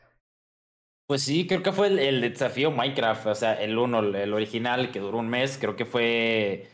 [1.07, 4.91] Pues sí, creo que fue el, el desafío Minecraft, o sea, el uno, el original,
[4.91, 6.67] que duró un mes, creo que fue,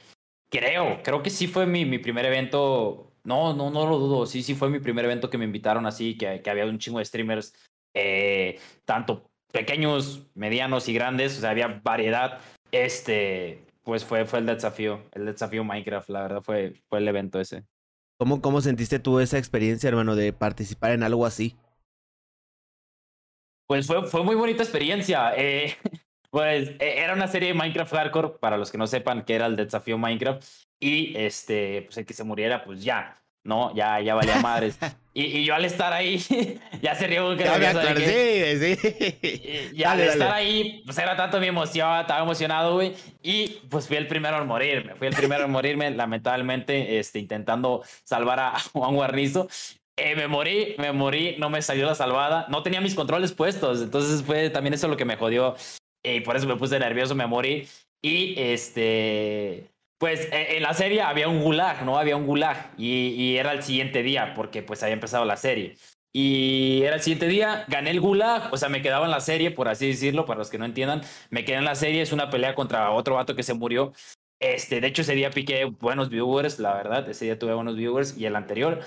[0.50, 4.26] creo, creo que sí fue mi, mi primer evento no, no, no lo dudo.
[4.26, 7.00] Sí, sí fue mi primer evento que me invitaron así, que, que había un chingo
[7.00, 7.54] de streamers,
[7.94, 12.40] eh, tanto pequeños, medianos y grandes, o sea, había variedad.
[12.72, 17.40] Este, pues fue, fue el desafío, el desafío Minecraft, la verdad fue, fue el evento
[17.40, 17.66] ese.
[18.18, 21.58] ¿Cómo, ¿Cómo sentiste tú esa experiencia, hermano, de participar en algo así?
[23.68, 25.34] Pues fue, fue muy bonita experiencia.
[25.36, 25.76] Eh,
[26.30, 29.48] pues e, era una serie de Minecraft Hardcore, para los que no sepan que era
[29.48, 30.44] el desafío Minecraft
[30.82, 33.74] y este, pues el que se muriera, pues ya, ¿no?
[33.76, 34.78] Ya, ya valía madres.
[35.13, 36.17] y, y, yo al estar ahí,
[36.82, 39.70] ya se rió que ya sí, sí.
[39.74, 42.94] Y, al estar ahí, pues era tanto mi emoción, estaba emocionado, güey.
[43.22, 47.84] Y pues fui el primero en morirme, fui el primero en morirme, lamentablemente, este, intentando
[48.04, 49.48] salvar a Juan Guarnizo.
[49.98, 53.84] Eh, me morí, me morí, no me salió la salvada, no tenía mis controles puestos,
[53.84, 55.56] entonces fue también eso lo que me jodió
[56.04, 57.67] y por eso me puse nervioso, me morí.
[58.02, 59.70] Y este,
[60.02, 62.00] pues e, en la serie había un gulag, ¿no?
[62.00, 65.78] Había un gulag y, era el siguiente día porque pues había empezado la serie.
[66.12, 69.52] Y era el siguiente día, gané el gulag, o sea, me quedaba en la serie,
[69.52, 72.32] por así decirlo, para los que no entiendan, me quedé en la serie, es una
[72.32, 73.94] pelea contra otro vato que se murió.
[74.40, 78.18] Este, de hecho, ese día piqué buenos viewers, la verdad, ese día tuve buenos viewers
[78.18, 78.80] y el anterior.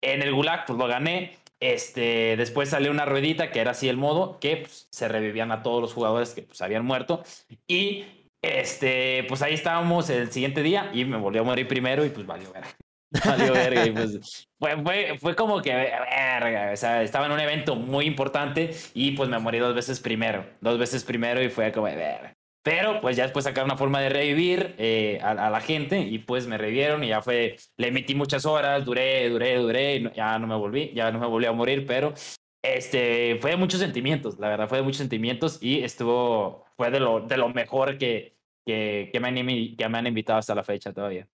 [0.00, 1.36] En el gulag, pues lo gané.
[1.60, 5.62] Este, después salió una ruedita que era así el modo, que pues, se revivían a
[5.62, 7.22] todos los jugadores que pues habían muerto.
[7.68, 12.10] Y este, pues ahí estábamos el siguiente día y me volvió a morir primero y
[12.10, 12.68] pues valió verga.
[13.26, 17.40] Valió verga y pues fue, fue, fue como que verga, o sea, estaba en un
[17.40, 21.70] evento muy importante y pues me morí dos veces primero, dos veces primero y fue
[21.72, 22.32] como verga.
[22.62, 26.46] Pero pues ya después sacar una forma de revivir eh, a, la gente y pues
[26.46, 30.46] me revivieron y ya fue, le emití muchas horas, duré, duré, duré, y ya no
[30.46, 32.14] me volví, ya no me volví a morir, pero
[32.62, 37.00] este, fue de muchos sentimientos, la verdad, fue de muchos sentimientos y estuvo, fue de
[37.00, 39.34] lo, de lo mejor que, que, que, me han,
[39.76, 41.28] que me han invitado hasta la fecha todavía.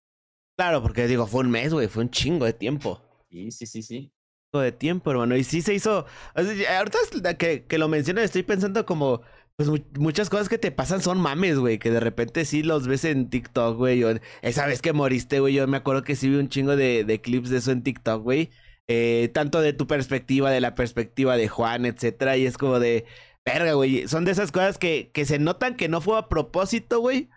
[0.57, 3.01] Claro, porque digo, fue un mes, güey, fue un chingo de tiempo.
[3.29, 4.11] Sí, sí, sí, sí.
[4.51, 5.35] De tiempo, hermano.
[5.37, 6.05] Y sí se hizo.
[6.33, 9.21] Ahorita que, que lo mencionas, estoy pensando como.
[9.55, 11.77] Pues muchas cosas que te pasan son mames, güey.
[11.79, 14.03] Que de repente sí los ves en TikTok, güey.
[14.41, 15.53] Esa vez que moriste, güey.
[15.53, 18.23] Yo me acuerdo que sí vi un chingo de, de clips de eso en TikTok,
[18.23, 18.49] güey.
[18.91, 22.37] Eh, tanto de tu perspectiva, de la perspectiva de Juan, etcétera.
[22.37, 23.05] Y es como de,
[23.45, 24.07] verga, güey.
[24.07, 27.29] Son de esas cosas que, que se notan que no fue a propósito, güey.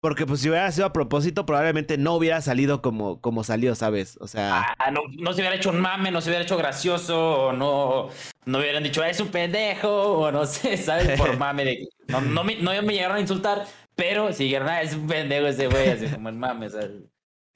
[0.00, 4.18] Porque pues si hubiera sido a propósito, probablemente no hubiera salido como, como salió, ¿sabes?
[4.20, 4.76] O sea.
[4.78, 8.10] Ah, no, no, se hubiera hecho un mame, no se hubiera hecho gracioso, o no,
[8.44, 11.18] no hubieran dicho, es un pendejo, o no sé, ¿sabes?
[11.18, 11.88] Por mame de.
[12.06, 13.64] No, no, me, no me llegaron a insultar,
[13.96, 16.90] pero si dijeron, ah, es un pendejo ese güey, así como el mame, ¿sabes?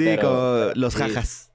[0.01, 1.52] Sí, como los jajas.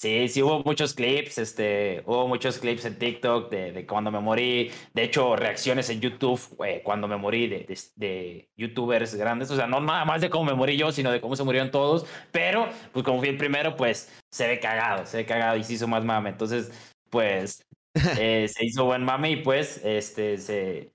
[0.00, 4.18] Sí, sí hubo muchos clips, este, hubo muchos clips en TikTok de, de cuando me
[4.18, 6.40] morí, de hecho reacciones en YouTube
[6.82, 10.54] cuando me morí de, de, youtubers grandes, o sea, no nada más de cómo me
[10.54, 14.10] morí yo, sino de cómo se murieron todos, pero pues como fui el primero, pues
[14.30, 16.72] se ve cagado, se ve cagado y se hizo más mame, entonces
[17.10, 17.62] pues
[18.18, 20.94] eh, se hizo buen mame y pues este se...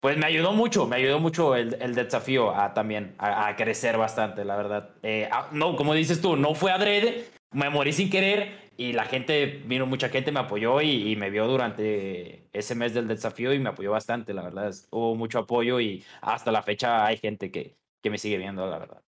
[0.00, 4.46] Pues me ayudó mucho, me ayudó mucho el, el desafío a también a, crecer bastante,
[4.46, 4.90] la verdad.
[5.02, 9.62] Eh, no, como dices tú, no fue adrede, me morí sin querer y la gente,
[9.66, 13.68] vino mucha gente, me apoyó y, me vio durante ese mes del desafío y me
[13.68, 14.74] apoyó bastante, la verdad.
[14.90, 18.78] Hubo mucho apoyo y hasta la fecha hay gente que, que me sigue viendo, la
[18.78, 19.02] verdad.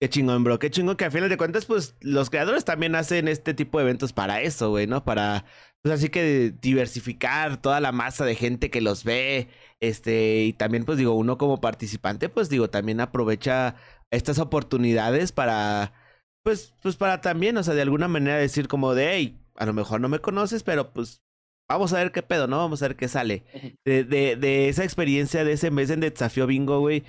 [0.00, 0.58] Qué chingón, bro.
[0.58, 3.84] Qué chingón que a final de cuentas, pues los creadores también hacen este tipo de
[3.84, 5.04] eventos para eso, güey, ¿no?
[5.04, 5.44] Para,
[5.82, 9.48] pues así que diversificar toda la masa de gente que los ve.
[9.80, 13.74] Este, y también, pues digo, uno como participante, pues digo, también aprovecha
[14.10, 15.92] estas oportunidades para
[16.42, 19.72] pues, pues para también, o sea, de alguna manera decir como de, hey, a lo
[19.72, 21.22] mejor no me conoces, pero pues
[21.68, 22.58] vamos a ver qué pedo, ¿no?
[22.58, 23.44] Vamos a ver qué sale.
[23.84, 27.04] De, de, de esa experiencia de ese mes en Desafío Bingo, güey,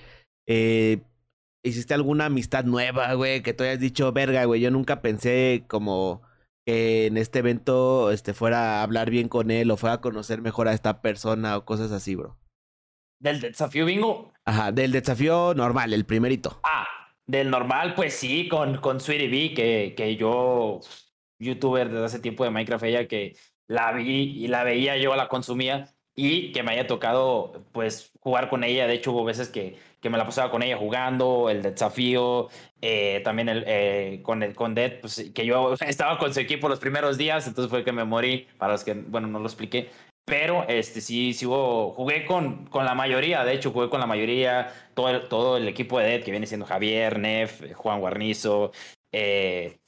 [0.47, 1.01] eh,
[1.63, 3.41] ¿hiciste alguna amistad nueva, güey?
[3.41, 6.21] Que tú hayas dicho, verga, güey, yo nunca pensé como
[6.65, 10.41] que en este evento este, fuera a hablar bien con él o fuera a conocer
[10.41, 12.37] mejor a esta persona o cosas así, bro.
[13.19, 14.33] ¿Del desafío bingo?
[14.45, 16.59] Ajá, del desafío normal, el primerito.
[16.63, 16.85] Ah,
[17.31, 20.81] del normal, pues sí, con, con Sweetie B, que, que yo,
[21.39, 25.29] youtuber desde hace tiempo de Minecraft, ella que la vi y la veía, yo la
[25.29, 28.85] consumía y que me haya tocado pues jugar con ella.
[28.85, 32.49] De hecho, hubo veces que, que me la pasaba con ella jugando, el desafío,
[32.81, 36.67] eh, también el, eh, con, el, con Dead, pues que yo estaba con su equipo
[36.67, 39.89] los primeros días, entonces fue que me morí, para los que, bueno, no lo expliqué.
[40.25, 44.05] Pero este sí, sí hubo, jugué con, con la mayoría, de hecho jugué con la
[44.05, 48.71] mayoría, todo el, todo el equipo de Dead que viene siendo Javier, Nef, Juan Guarnizo,
[49.11, 49.79] eh,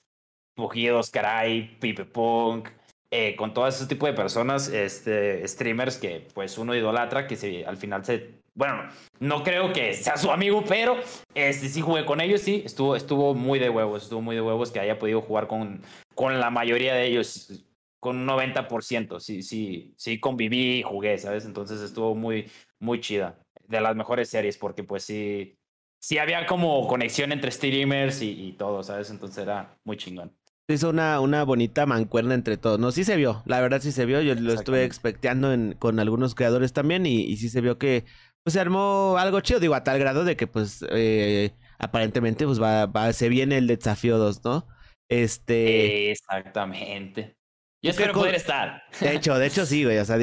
[1.12, 2.70] Caray, Pipe Punk,
[3.12, 7.64] eh, con todo ese tipo de personas, este, streamers que pues uno idolatra, que se,
[7.66, 10.98] al final se, bueno, no creo que sea su amigo, pero
[11.36, 14.72] este, sí jugué con ellos, sí, estuvo, estuvo muy de huevos, estuvo muy de huevos
[14.72, 15.82] que haya podido jugar con,
[16.16, 17.64] con la mayoría de ellos
[18.04, 19.22] con un 90%.
[19.22, 21.46] Sí, sí, sí conviví y jugué, ¿sabes?
[21.46, 23.40] Entonces estuvo muy, muy chida.
[23.66, 25.58] De las mejores series, porque pues sí,
[26.00, 29.10] sí había como conexión entre streamers y, todo, ¿sabes?
[29.10, 30.36] Entonces era muy chingón.
[30.68, 32.78] Hizo una, una bonita mancuerna entre todos.
[32.78, 34.22] No, sí se vio, la verdad sí se vio.
[34.22, 38.04] Yo lo estuve expecteando con algunos creadores también y, sí se vio que
[38.44, 42.62] pues se armó algo chido, digo, a tal grado de que pues eh, aparentemente pues
[42.62, 44.68] va, va, se viene el desafío 2, ¿no?
[45.08, 46.12] Este...
[46.12, 47.38] Exactamente.
[47.84, 48.84] Yo espero poder estar.
[49.02, 49.98] De hecho, de hecho sí, güey.
[49.98, 50.16] O sea,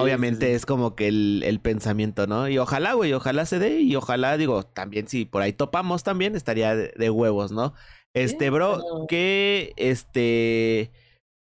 [0.00, 2.48] obviamente es como que el, el, pensamiento, ¿no?
[2.48, 3.80] Y ojalá, güey, ojalá se dé.
[3.80, 7.74] Y ojalá, digo, también si por ahí topamos también, estaría de, huevos, ¿no?
[8.14, 10.92] Este, bro, ¿qué este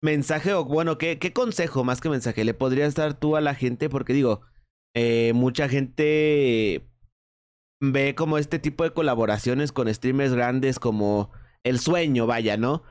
[0.03, 3.55] mensaje o bueno, ¿qué, qué consejo más que mensaje le podrías dar tú a la
[3.55, 3.89] gente?
[3.89, 4.43] Porque digo,
[4.95, 6.87] eh, mucha gente
[7.81, 11.31] ve como este tipo de colaboraciones con streamers grandes como
[11.65, 12.83] el sueño, vaya, ¿no?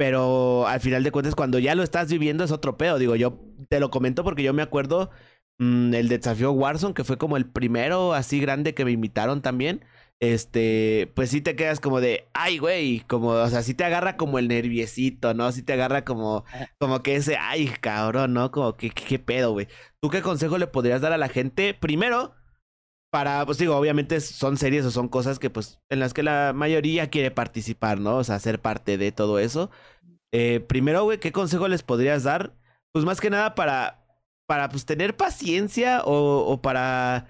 [0.00, 2.98] Pero al final de cuentas, cuando ya lo estás viviendo es otro pedo.
[2.98, 5.10] Digo, yo te lo comento porque yo me acuerdo
[5.58, 9.84] mm, el desafío Warzone, que fue como el primero así grande que me invitaron también.
[10.18, 14.16] Este, pues sí te quedas como de, ay, güey, como, o sea, sí te agarra
[14.16, 15.52] como el nerviecito, ¿no?
[15.52, 16.46] Sí te agarra como,
[16.78, 18.50] como que ese, ay, cabrón, ¿no?
[18.50, 19.68] Como que, qué pedo, güey.
[20.00, 21.74] ¿Tú qué consejo le podrías dar a la gente?
[21.74, 22.34] Primero,
[23.10, 26.52] para, pues digo, obviamente son series o son cosas que pues en las que la
[26.54, 28.16] mayoría quiere participar, ¿no?
[28.18, 29.70] O sea, ser parte de todo eso.
[30.32, 32.54] Eh, primero, güey, ¿qué consejo les podrías dar?
[32.92, 34.04] Pues más que nada para,
[34.46, 37.28] para pues tener paciencia o, o para,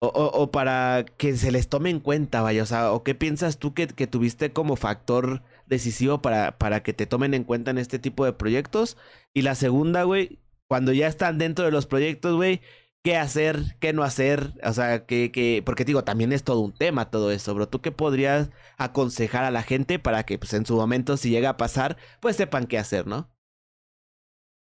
[0.00, 3.58] o, o, para que se les tome en cuenta, vaya, o sea, o qué piensas
[3.58, 7.78] tú que, que tuviste como factor decisivo para, para que te tomen en cuenta en
[7.78, 8.96] este tipo de proyectos.
[9.34, 12.60] Y la segunda, güey, cuando ya están dentro de los proyectos, güey,
[13.02, 16.72] qué hacer, qué no hacer, o sea, que, que, porque digo, también es todo un
[16.72, 17.68] tema todo eso, bro.
[17.68, 21.50] ¿Tú qué podrías aconsejar a la gente para que, pues, en su momento, si llega
[21.50, 23.28] a pasar, pues sepan qué hacer, ¿no?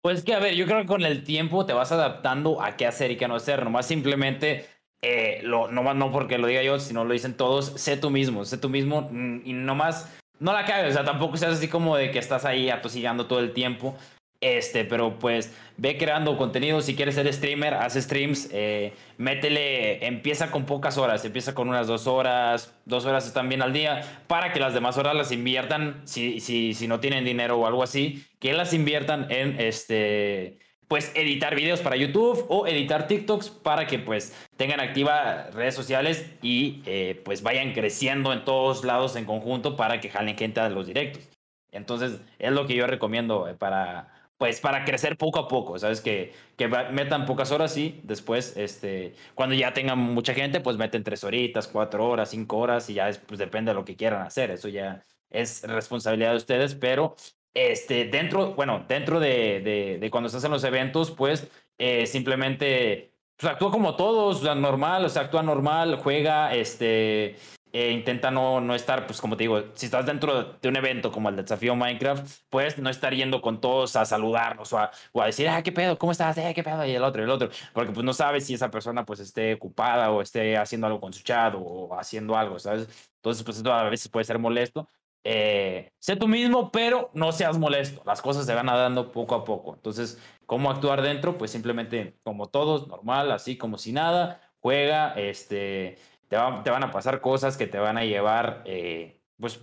[0.01, 2.87] Pues que, a ver, yo creo que con el tiempo te vas adaptando a qué
[2.87, 4.65] hacer y qué no hacer, nomás simplemente,
[5.03, 8.69] eh, no porque lo diga yo, sino lo dicen todos, sé tú mismo, sé tú
[8.69, 12.17] mismo mm, y nomás, no la cagues, o sea, tampoco seas así como de que
[12.17, 13.95] estás ahí atosigando todo el tiempo,
[14.41, 16.81] Este, pero pues ve creando contenido.
[16.81, 18.49] Si quieres ser streamer, haz streams.
[18.51, 21.23] Eh, métele, empieza con pocas horas.
[21.23, 22.73] Empieza con unas dos horas.
[22.85, 24.01] Dos horas están bien al día.
[24.27, 26.01] Para que las demás horas las inviertan.
[26.05, 30.57] Si, si, si no tienen dinero o algo así, que las inviertan en este.
[30.87, 36.29] Pues editar videos para YouTube o editar TikToks para que pues tengan activas redes sociales
[36.41, 40.67] y eh, pues vayan creciendo en todos lados en conjunto para que jalen gente a
[40.67, 41.29] los directos.
[41.71, 46.01] Entonces es lo que yo recomiendo eh, para, pues para crecer poco a poco, ¿sabes?
[46.01, 51.03] Que, que metan pocas horas y después, este, cuando ya tengan mucha gente, pues meten
[51.03, 54.23] tres horitas, cuatro horas, cinco horas y ya es, pues depende de lo que quieran
[54.23, 54.49] hacer.
[54.49, 57.15] Eso ya es responsabilidad de ustedes, pero
[57.53, 63.53] este, dentro, bueno, dentro de, de, cuando estás en los eventos, pues eh, simplemente pues,
[63.53, 67.35] actúa como todos, o sea, normal, o sea, actúa normal, juega, este,
[67.73, 71.11] eh, intenta no, no estar, pues como te digo, si estás dentro de un evento
[71.11, 75.21] como el desafío Minecraft, pues no estar yendo con todos a saludarnos o a, o
[75.21, 76.37] a decir, ah, qué pedo, ¿cómo estás?
[76.37, 78.69] Eh, qué pedo, y el otro, y el otro, porque pues no sabes si esa
[78.71, 82.87] persona pues esté ocupada o esté haciendo algo con su chat o haciendo algo, ¿sabes?
[83.17, 84.87] Entonces, pues esto a veces puede ser molesto.
[85.23, 88.01] Eh, sé tú mismo, pero no seas molesto.
[88.05, 89.75] Las cosas se van dando poco a poco.
[89.75, 91.37] Entonces, ¿cómo actuar dentro?
[91.37, 95.97] Pues simplemente como todos, normal, así como si nada, juega, este,
[96.31, 99.59] te, van a pasar cosas que te van a llevar, eh, pues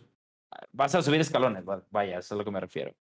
[0.70, 2.94] vas a subir escalones, vaya, eso es a lo que me refiero.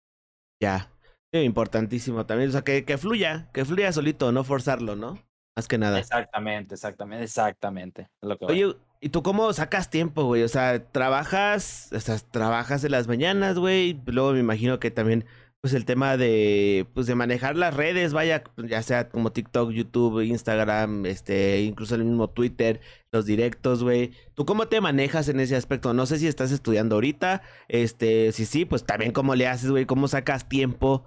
[0.61, 0.89] Ya,
[1.33, 5.21] importantísimo también, o sea, que, que fluya, que fluya solito, no forzarlo, ¿no?
[5.57, 5.99] Más que nada.
[5.99, 8.09] Exactamente, exactamente, exactamente.
[8.21, 10.43] lo que Oye, ¿y tú cómo sacas tiempo, güey?
[10.43, 13.99] O sea, trabajas, o sea, trabajas en las mañanas, güey.
[14.05, 15.25] Luego me imagino que también
[15.61, 20.21] pues el tema de pues de manejar las redes, vaya, ya sea como TikTok, YouTube,
[20.21, 22.79] Instagram, este, incluso el mismo Twitter,
[23.11, 24.11] los directos, güey.
[24.35, 25.93] ¿Tú cómo te manejas en ese aspecto?
[25.93, 29.85] No sé si estás estudiando ahorita, este, si sí, pues también cómo le haces, güey,
[29.85, 31.05] cómo sacas tiempo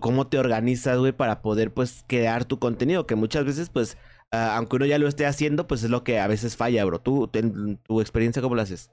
[0.00, 3.96] cómo te organizas, güey, para poder pues crear tu contenido, que muchas veces pues
[4.30, 7.00] ah, aunque uno ya lo esté haciendo, pues es lo que a veces falla, bro.
[7.00, 8.90] ¿Tú, tu experiencia cómo lo haces?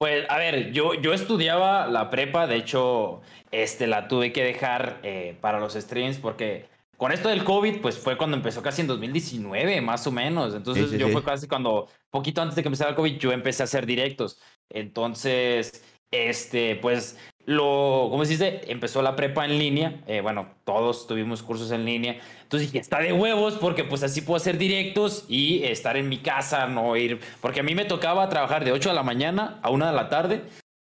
[0.00, 4.98] Pues, a ver, yo, yo estudiaba la prepa, de hecho, este, la tuve que dejar
[5.02, 6.64] eh, para los streams porque
[6.96, 10.54] con esto del COVID, pues fue cuando empezó casi en 2019, más o menos.
[10.54, 13.64] Entonces, yo fue casi cuando, poquito antes de que empezara el COVID, yo empecé a
[13.64, 14.40] hacer directos.
[14.70, 18.60] Entonces, este, pues lo, ¿cómo se dice?
[18.68, 20.00] Empezó la prepa en línea.
[20.06, 22.18] Eh, bueno, todos tuvimos cursos en línea.
[22.42, 26.18] Entonces dije, está de huevos porque pues así puedo hacer directos y estar en mi
[26.18, 27.20] casa, no ir.
[27.40, 30.08] Porque a mí me tocaba trabajar de 8 de la mañana a 1 de la
[30.08, 30.42] tarde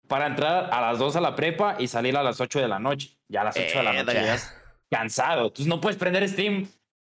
[0.07, 2.79] para entrar a las 2 a la prepa y salir a las 8 de la
[2.79, 3.17] noche.
[3.27, 4.37] Ya a las 8 de la noche ya
[4.89, 5.47] cansado.
[5.47, 6.67] Entonces no puedes prender Steam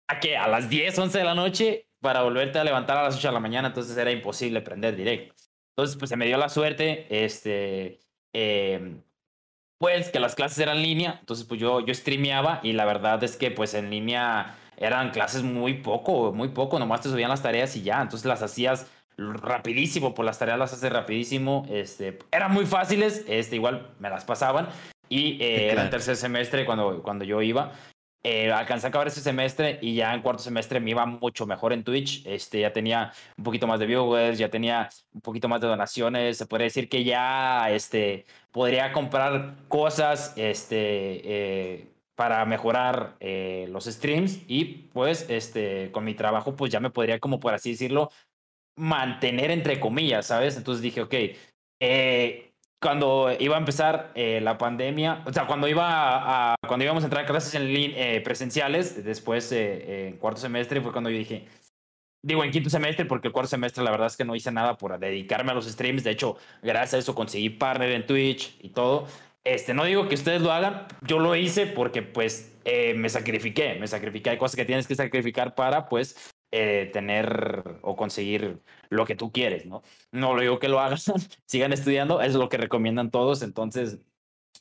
[0.07, 3.17] a que a las 10, 11 de la noche para volverte a levantar a las
[3.17, 3.67] 8 de la mañana.
[3.67, 5.35] Entonces era imposible prender directo.
[5.75, 7.05] Entonces pues se me dio la suerte.
[7.09, 7.99] Este.
[8.33, 9.01] Eh,
[9.77, 13.23] pues que las clases eran en línea, entonces pues yo, yo streameaba y la verdad
[13.23, 17.41] es que pues en línea eran clases muy poco, muy poco, nomás te subían las
[17.41, 22.19] tareas y ya, entonces las hacías rapidísimo, por pues, las tareas las haces rapidísimo, este,
[22.31, 24.67] eran muy fáciles, este, igual me las pasaban
[25.07, 27.71] y eh, era el tercer semestre cuando, cuando yo iba
[28.27, 31.73] eh, alcancé a acabar ese semestre y ya en cuarto semestre me iba mucho mejor
[31.73, 32.25] en Twitch.
[32.25, 36.35] Este, ya tenía un poquito más de viewers, ya tenía un poquito más de donaciones.
[36.35, 43.85] Se podría decir que ya este, podría comprar cosas este, eh, para mejorar eh, los
[43.85, 48.09] streams y pues este, con mi trabajo pues ya me podría, como por así decirlo,
[48.75, 50.57] mantener entre comillas, ¿sabes?
[50.57, 51.13] Entonces dije, ok,
[51.79, 57.03] eh, cuando iba a empezar eh, la pandemia, o sea, cuando iba a, cuando íbamos
[57.03, 61.17] a entrar a clases en eh, presenciales, después eh, en cuarto semestre fue cuando yo
[61.17, 61.47] dije,
[62.21, 64.77] digo en quinto semestre, porque el cuarto semestre la verdad es que no hice nada
[64.77, 68.69] por dedicarme a los streams, de hecho, gracias a eso conseguí partner en Twitch y
[68.69, 69.07] todo.
[69.43, 72.51] Este, no digo que ustedes lo hagan, yo lo hice porque pues
[72.95, 77.97] me sacrifiqué, me sacrifiqué, hay cosas que tienes que sacrificar para pues eh, tener o
[77.97, 79.83] conseguir lo que tú quieres, ¿no?
[80.13, 80.97] No lo digo que lo hagan,
[81.45, 83.99] sigan estudiando, es lo que recomiendan todos, entonces,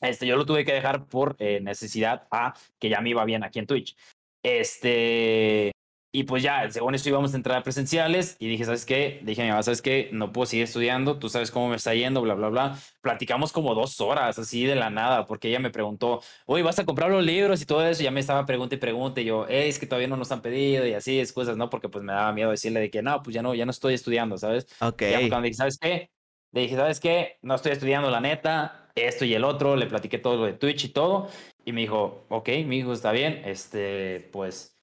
[0.01, 3.45] este, yo lo tuve que dejar por eh, necesidad a que ya me iba bien
[3.45, 3.95] aquí en Twitch.
[4.43, 5.71] Este,
[6.15, 9.19] y pues ya, según eso íbamos a entrar a presenciales y dije, ¿sabes qué?
[9.23, 10.07] Dije mi mamá, ¿sabes qué?
[10.13, 12.79] No puedo seguir estudiando, tú sabes cómo me está yendo, bla, bla, bla.
[13.01, 16.85] Platicamos como dos horas así de la nada, porque ella me preguntó, oye, ¿vas a
[16.85, 18.01] comprar los libros y todo eso?
[18.01, 20.41] Y ya me estaba pregunta y pregunta y yo, es que todavía no nos han
[20.41, 21.69] pedido y así, es cosas, ¿no?
[21.69, 23.93] Porque pues me daba miedo decirle de que no, pues ya no, ya no estoy
[23.93, 24.67] estudiando, ¿sabes?
[24.79, 25.01] Ok.
[25.21, 26.11] Y cuando dije, ¿sabes qué?
[26.53, 27.39] Le dije, ¿sabes qué?
[27.41, 30.85] No estoy estudiando la neta, esto y el otro, le platiqué todo lo de Twitch
[30.85, 31.27] y todo.
[31.65, 34.74] Y me dijo, ok, mi hijo está bien, este, pues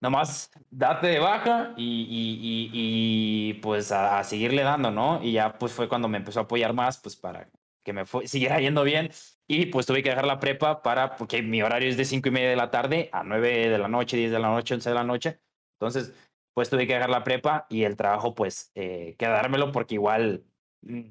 [0.00, 5.22] nomás date de baja y, pues a, seguirle dando, ¿no?
[5.22, 7.48] Y ya pues fue cuando me empezó a apoyar más, pues para
[7.82, 9.10] que me fue, siguiera yendo bien.
[9.46, 12.32] Y pues tuve que dejar la prepa para, porque mi horario es de cinco y
[12.32, 14.94] media de la tarde a 9 de la noche, 10 de la noche, 11 de
[14.94, 15.38] la noche.
[15.78, 16.14] Entonces,
[16.54, 20.44] pues tuve que dejar la prepa y el trabajo, pues, eh, quedármelo porque igual
[20.80, 21.02] mm,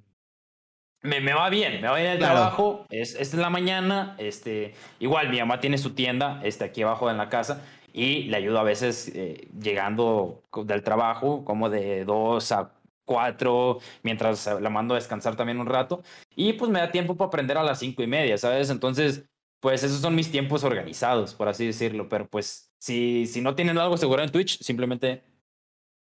[1.04, 2.88] me, me va bien, me va bien el trabajo.
[2.90, 7.18] Es, es la mañana, este, igual mi mamá tiene su tienda, este, aquí abajo en
[7.18, 7.62] la casa
[7.94, 12.74] y le ayudo a veces eh, llegando del trabajo, como de dos a
[13.06, 16.04] cuatro, mientras la mando a descansar también un rato.
[16.36, 18.70] Y pues me da tiempo para aprender a las cinco y media, ¿sabes?
[18.70, 19.26] Entonces,
[19.60, 22.10] pues esos son mis tiempos organizados, por así decirlo.
[22.10, 25.24] Pero pues, si, si no tienen algo seguro en Twitch, simplemente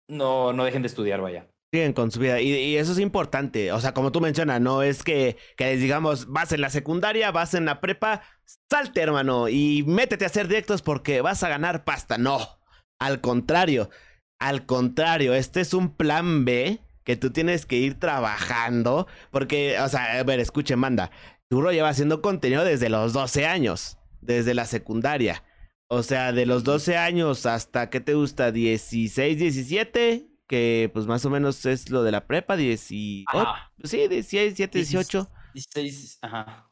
[0.09, 1.49] no, no dejen de estudiar, vaya.
[1.73, 2.41] Siguen con su vida.
[2.41, 3.73] Y, eso es importante.
[3.73, 7.55] O sea, como tú mencionas, no es que, que digamos, vas en la secundaria, vas
[7.55, 8.23] en la prepa,
[8.71, 12.17] salte, hermano, y métete a hacer directos porque vas a ganar pasta.
[12.17, 12.61] No.
[12.99, 13.91] Al contrario.
[14.41, 19.07] Al contrario, este es un plan B que tú tienes que ir trabajando.
[19.31, 21.11] Porque, o sea, a ver, escuche, manda.
[21.51, 25.45] Churro lleva haciendo contenido desde los 12 años, desde la secundaria.
[25.91, 28.53] O sea, de los 12 años hasta, ¿qué te gusta?
[28.53, 33.27] 16, 17, que pues más o menos es lo de la prepa, 18.
[33.85, 35.31] Sí, 17, 18.
[35.55, 36.71] 16, ajá.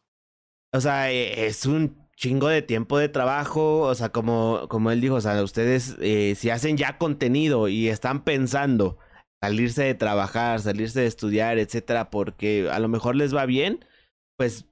[0.72, 5.00] O sea, e, es un chingo de tiempo de trabajo, o sea, como, como él
[5.00, 8.98] dijo, o sea, ustedes eh, si hacen ya contenido y están pensando
[9.42, 13.84] salirse de trabajar, salirse de estudiar, etcétera, porque a lo mejor les va bien,
[14.38, 14.66] pues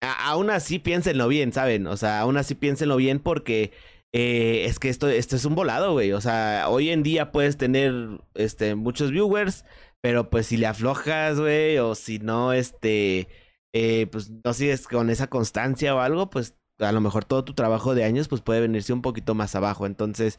[0.00, 1.86] aún así piénsenlo bien, ¿saben?
[1.86, 3.72] O sea, aún así piénsenlo bien porque
[4.12, 6.12] eh, es que esto, esto es un volado, güey.
[6.12, 7.92] O sea, hoy en día puedes tener
[8.34, 9.64] este, muchos viewers,
[10.00, 13.28] pero pues si le aflojas, güey, o si no, este,
[13.72, 17.54] eh, pues no sigues con esa constancia o algo, pues a lo mejor todo tu
[17.54, 19.86] trabajo de años pues puede venirse un poquito más abajo.
[19.86, 20.38] Entonces,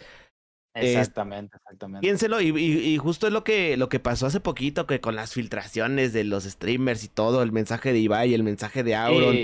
[0.74, 2.02] Exactamente, exactamente.
[2.02, 5.34] Piénselo, y, y, justo es lo que, lo que pasó hace poquito, que con las
[5.34, 9.36] filtraciones de los streamers y todo, el mensaje de Ibai, el mensaje de Auron.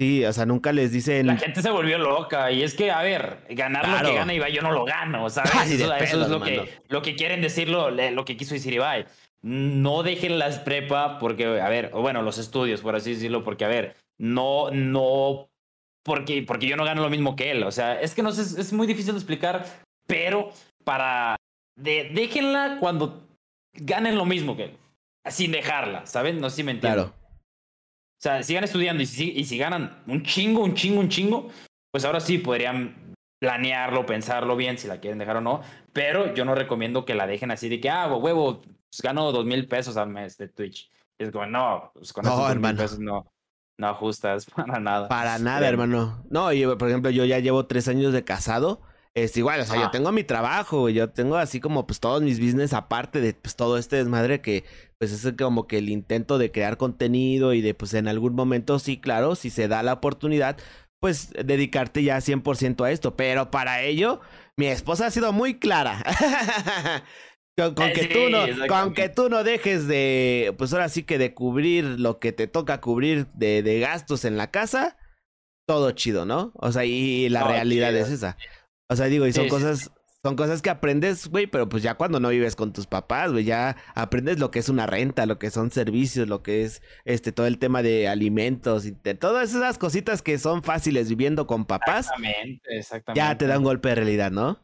[0.00, 0.24] Sí.
[0.24, 1.26] o sea, nunca les dicen.
[1.26, 2.50] La gente se volvió loca.
[2.50, 5.70] Y es que, a ver, ganar lo que gana Ibai, yo no lo gano, ¿sabes?
[5.70, 9.06] eso, es lo que, lo que quieren decirlo, lo que quiso decir Ibai.
[9.42, 13.64] No dejen las prepa porque, a ver, o bueno, los estudios, por así decirlo, porque,
[13.64, 15.48] a ver, no, no
[16.02, 17.62] porque, porque yo no gano lo mismo que él.
[17.62, 19.64] O sea, es que no sé, es muy difícil de explicar
[20.06, 20.50] pero
[20.84, 21.36] para...
[21.76, 23.26] De, déjenla cuando
[23.72, 24.76] ganen lo mismo que él,
[25.26, 26.40] sin dejarla, ¿saben?
[26.40, 27.06] No sé si me entienden.
[27.06, 27.23] Claro.
[28.18, 31.48] O sea, sigan estudiando y si, y si ganan un chingo, un chingo, un chingo,
[31.90, 35.60] pues ahora sí podrían planearlo, pensarlo bien si la quieren dejar o no,
[35.92, 39.44] pero yo no recomiendo que la dejen así de que, ah, huevo, pues gano dos
[39.44, 40.90] mil pesos al mes de Twitch.
[41.18, 43.30] es como, no, pues con esos dos mil pesos no,
[43.78, 45.08] no ajustas para nada.
[45.08, 46.24] Para nada, hermano.
[46.30, 48.80] No, yo, por ejemplo, yo ya llevo tres años de casado
[49.14, 52.40] es igual, o sea, yo tengo mi trabajo, yo tengo así como pues todos mis
[52.40, 54.64] business aparte de pues todo este desmadre que
[55.10, 58.78] pues es como que el intento de crear contenido y de pues en algún momento
[58.78, 60.56] sí, claro, si se da la oportunidad,
[61.00, 64.20] pues dedicarte ya 100% a esto, pero para ello
[64.56, 66.02] mi esposa ha sido muy clara.
[67.56, 71.18] con, eh, que tú no, con que tú no dejes de, pues ahora sí que
[71.18, 74.96] de cubrir lo que te toca cubrir de, de gastos en la casa,
[75.66, 76.52] todo chido, ¿no?
[76.54, 78.36] O sea, y la realidad es esa.
[78.90, 79.90] O sea, digo, y son cosas,
[80.24, 83.44] son cosas que aprendes, güey, pero pues ya cuando no vives con tus papás, güey,
[83.44, 87.30] ya aprendes lo que es una renta, lo que son servicios, lo que es este
[87.30, 91.66] todo el tema de alimentos y de todas esas cositas que son fáciles viviendo con
[91.66, 92.06] papás.
[92.06, 93.18] Exactamente, exactamente.
[93.18, 94.58] Ya te da un golpe de realidad, ¿no?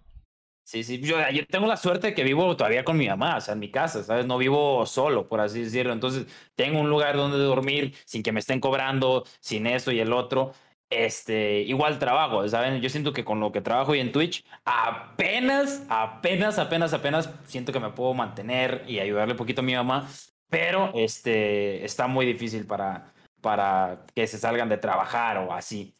[0.65, 3.41] Sí, sí, yo, yo, tengo la suerte de que vivo todavía con mi mamá, o
[3.43, 4.25] sea, en mi casa, ¿sabes?
[4.25, 5.93] No vivo solo, por así decirlo.
[5.93, 10.15] Entonces, tengo un lugar donde dormir sin que me estén cobrando, sin eso y el
[10.15, 10.55] otro
[10.91, 12.81] este, igual trabajo, ¿saben?
[12.81, 17.73] Yo siento que con lo que trabajo y en Twitch, apenas, apenas, apenas, apenas siento
[17.73, 20.09] que me puedo mantener y ayudarle un poquito a mi mamá,
[20.49, 25.95] pero este, está muy difícil para, para que se salgan de trabajar o así.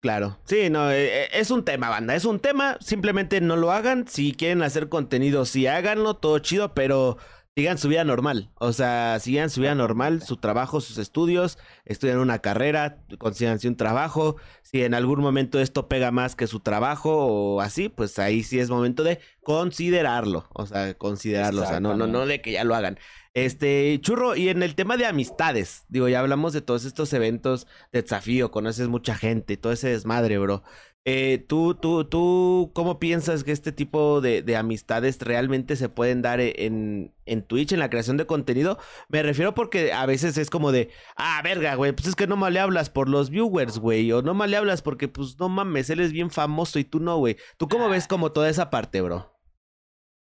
[0.00, 3.72] Claro, sí, no, eh, eh, es un tema, banda, es un tema, simplemente no lo
[3.72, 7.16] hagan, si quieren hacer contenido, sí háganlo, todo chido, pero
[7.56, 8.50] sigan su vida normal.
[8.56, 13.76] O sea, sigan su vida normal, su trabajo, sus estudios, estudian una carrera, consíganse un
[13.76, 14.36] trabajo.
[14.62, 18.58] Si en algún momento esto pega más que su trabajo o así, pues ahí sí
[18.58, 20.46] es momento de considerarlo.
[20.52, 21.62] O sea, considerarlo.
[21.62, 22.98] O sea, no, no, no de que ya lo hagan.
[23.32, 27.66] Este, churro, y en el tema de amistades, digo, ya hablamos de todos estos eventos
[27.92, 30.62] de desafío, conoces mucha gente, todo ese desmadre, bro.
[31.08, 36.20] Eh, ¿tú, tú, ¿Tú cómo piensas que este tipo de, de amistades realmente se pueden
[36.20, 38.76] dar e, en, en, Twitch, en la creación de contenido?
[39.08, 42.36] Me refiero porque a veces es como de, ah, verga, güey, pues es que no
[42.36, 45.48] mal le hablas por los viewers, güey, o no mal le hablas porque, pues no
[45.48, 47.36] mames, él es bien famoso y tú no, güey.
[47.56, 49.32] ¿Tú cómo ves como toda esa parte, bro?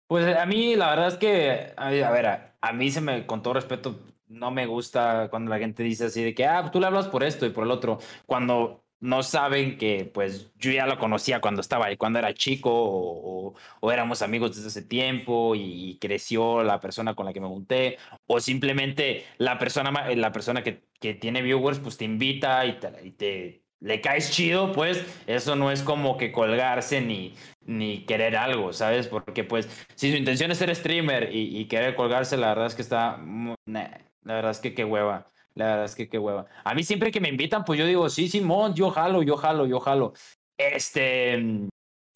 [0.08, 2.26] Pues a mí la verdad es que, a ver,
[2.60, 6.24] a, mí se me, con todo respeto, no me gusta cuando la gente dice así
[6.24, 9.78] de que, ah, tú le hablas por esto y por el otro, cuando no saben
[9.78, 13.54] que pues yo ya lo conocía cuando estaba cuando era chico o,
[13.90, 18.40] éramos amigos desde ese tiempo y, creció la persona con la que me junté o
[18.40, 23.10] simplemente la persona, la persona que, que tiene viewers pues te invita y te, y
[23.10, 27.34] te le caes chido, pues eso no es como que colgarse ni,
[27.66, 29.08] ni querer algo, ¿sabes?
[29.08, 32.82] Porque pues si su intención es ser streamer y, querer colgarse, la verdad es que
[32.82, 33.18] está...
[33.66, 35.32] la verdad es que qué hueva.
[35.54, 36.46] La verdad es que qué hueva.
[36.64, 39.66] A mí siempre que me invitan, pues yo digo, sí, Simón, yo jalo, yo jalo,
[39.66, 40.12] yo jalo.
[40.56, 41.68] Este,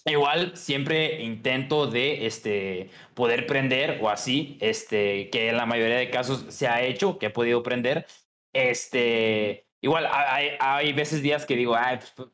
[0.07, 6.11] igual siempre intento de este, poder prender o así, este, que en la mayoría de
[6.11, 8.07] casos se ha hecho, que he podido prender.
[8.53, 12.29] Este, igual hay, hay veces días que digo, ay, pues,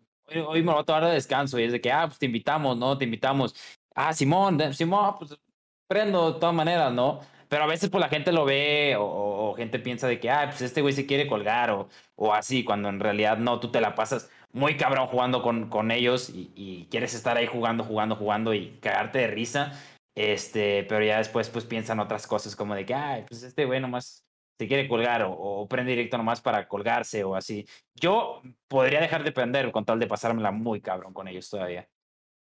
[0.46, 2.76] hoy, me voy a tomar de descanso y es de que, ah, pues te invitamos,
[2.76, 2.96] ¿no?
[2.96, 3.55] Te invitamos.
[3.94, 5.38] Ah, Simón, Simón, pues
[5.88, 7.20] prendo de todas maneras, ¿no?
[7.53, 10.62] Pero a veces pues la gente lo ve o, gente piensa de que, ah, pues
[10.62, 13.94] este güey se quiere colgar o, o así, cuando en realidad no, tú te la
[13.94, 18.78] pasas muy cabrón jugando con, con ellos y, quieres estar ahí jugando, jugando, jugando y
[18.80, 19.78] cagarte de risa.
[20.14, 23.80] Este, pero ya después pues piensan otras cosas como de que, ay, pues este güey
[23.80, 24.24] nomás
[24.59, 27.66] se quiere colgar o, o, prende directo nomás para colgarse o así.
[27.94, 31.86] Yo podría dejar de prender con tal de pasármela muy cabrón con ellos todavía.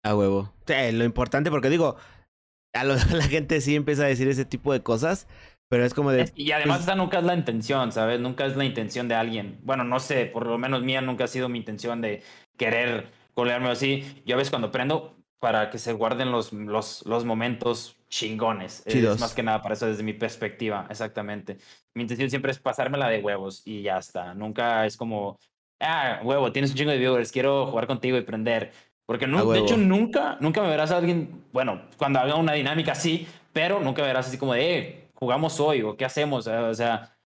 [0.04, 0.54] A huevo.
[0.68, 1.98] lo importante porque digo,
[2.74, 5.28] a, la gente sí empieza a decir ese tipo de cosas,
[5.70, 6.32] pero es como de...
[6.36, 8.20] Y además pues esa nunca es la intención, ¿sabes?
[8.20, 9.60] Nunca es la intención de alguien.
[9.64, 12.24] Bueno, no sé, por lo menos mía nunca ha sido mi intención de
[12.58, 14.22] querer colgarme así.
[14.26, 18.84] Yo a veces cuando prendo, para que se guarden los, los, los momentos chingones.
[18.86, 21.58] Es más que nada para eso desde mi perspectiva, exactamente.
[21.94, 24.34] Mi intención siempre es pasármela de huevos y ya está.
[24.34, 25.40] Nunca es como,
[25.80, 28.72] ah, huevo, tienes un chingo de viewers, quiero jugar contigo y prender.
[29.10, 32.92] Porque no, de hecho nunca, nunca me verás a alguien, bueno, cuando haga una dinámica
[32.92, 36.76] así, pero nunca me verás así como de, eh, jugamos hoy o qué hacemos, o
[36.76, 37.18] sea,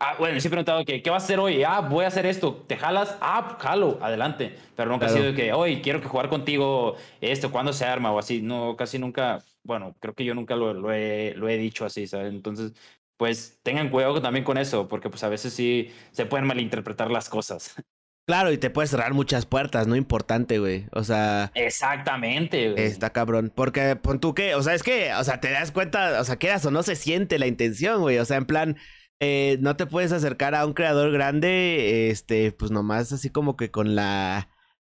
[0.00, 1.62] ah, bueno, sí he preguntado que, ¿qué vas a hacer hoy?
[1.62, 3.16] Ah, voy a hacer esto, ¿te jalas?
[3.20, 4.56] Ah, jalo, adelante.
[4.74, 8.18] Pero nunca ha sido que, hoy quiero que jugar contigo esto, ¿cuándo se arma o
[8.18, 8.42] así?
[8.42, 12.08] No, casi nunca, bueno, creo que yo nunca lo, lo, he, lo he dicho así,
[12.08, 12.34] ¿sabes?
[12.34, 12.72] Entonces,
[13.16, 17.28] pues tengan cuidado también con eso, porque pues a veces sí se pueden malinterpretar las
[17.28, 17.76] cosas.
[18.28, 19.96] Claro, y te puedes cerrar muchas puertas, ¿no?
[19.96, 20.84] Importante, güey.
[20.92, 21.50] O sea.
[21.54, 22.84] Exactamente, güey.
[22.84, 23.50] Está cabrón.
[23.54, 26.36] Porque, pon tú qué, o sea, es que, o sea, te das cuenta, o sea,
[26.36, 28.18] quedas o no se siente la intención, güey.
[28.18, 28.76] O sea, en plan,
[29.18, 33.70] eh, no te puedes acercar a un creador grande, este, pues nomás así como que
[33.70, 34.50] con la.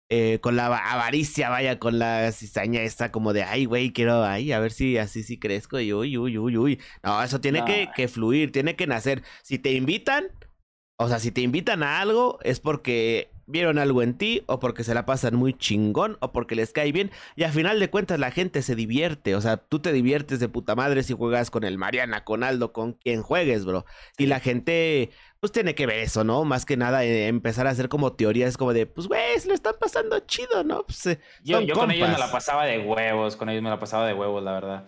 [0.09, 4.51] Eh, con la avaricia, vaya, con la cizaña esta como de, ay, güey, quiero, ay,
[4.51, 6.81] a ver si así sí crezco y uy, uy, uy, uy.
[7.01, 9.23] No, eso tiene que, que fluir, tiene que nacer.
[9.41, 10.25] Si te invitan,
[11.01, 14.83] o sea, si te invitan a algo es porque vieron algo en ti o porque
[14.83, 18.19] se la pasan muy chingón o porque les cae bien y al final de cuentas
[18.19, 21.63] la gente se divierte, o sea, tú te diviertes de puta madre si juegas con
[21.63, 23.85] el Mariana, con Aldo, con quien juegues, bro.
[24.17, 26.45] Y la gente pues tiene que ver eso, ¿no?
[26.45, 29.55] Más que nada eh, empezar a hacer como teorías como de, pues güey, se lo
[29.55, 30.83] están pasando chido, ¿no?
[30.85, 33.79] Pues, eh, yo, yo con ellos me la pasaba de huevos, con ellos me la
[33.79, 34.85] pasaba de huevos, la verdad.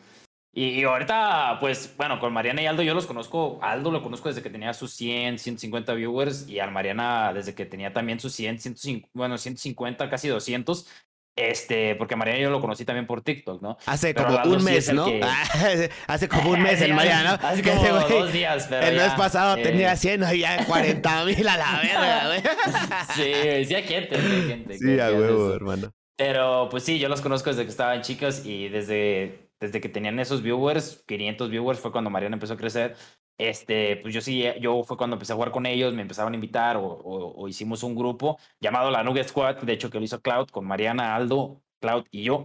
[0.55, 3.57] Y, ahorita, pues, bueno, con Mariana y Aldo yo los conozco.
[3.63, 7.65] Aldo lo conozco desde que tenía sus 100, 150 viewers y a Mariana desde que
[7.65, 10.87] tenía también sus 100, 150, bueno, 150, casi 200.
[11.35, 13.77] Este, porque Mariana yo lo conocí también por TikTok, ¿no?
[13.87, 15.07] Hace como un mes, ¿no?
[16.07, 17.47] hace como un mes el Mariana, ¿no?
[17.47, 19.63] Hace como dos días, pero El mes pasado eh.
[19.63, 22.41] tenía 100 y ya 40 mil a la verga, güey.
[23.15, 24.77] sí, sí hay gente, hay gente.
[24.77, 25.91] Sí, a huevo, hermano.
[26.15, 30.19] Pero, pues sí, yo los conozco desde que estaban chicos y desde desde que tenían
[30.19, 32.95] esos viewers, 500 viewers, fue cuando Mariana empezó a crecer.
[33.37, 36.35] Este, pues yo sí, yo fue cuando empecé a jugar con ellos, me empezaban a
[36.35, 40.21] invitar o, o, hicimos un grupo llamado la Nugget Squad, de hecho que lo hizo
[40.21, 42.43] Cloud con Mariana, Aldo, Cloud y yo.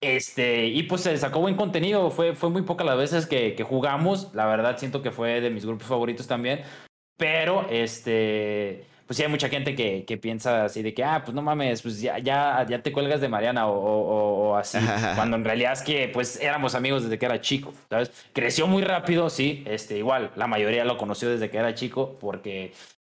[0.00, 3.62] Este, y pues se sacó buen contenido, fue, fue muy pocas las veces que, que
[3.62, 6.62] jugamos, la verdad siento que fue de mis grupos favoritos también,
[7.16, 11.34] pero este pues sí hay mucha gente que, que, piensa así de que, ah, pues
[11.34, 14.78] no mames, pues ya, ya, ya te cuelgas de Mariana o, o, así,
[15.14, 18.10] cuando en realidad es que pues éramos amigos desde que era chico, ¿sabes?
[18.32, 22.72] Creció muy rápido, sí, este, igual, la mayoría lo conoció desde que era chico porque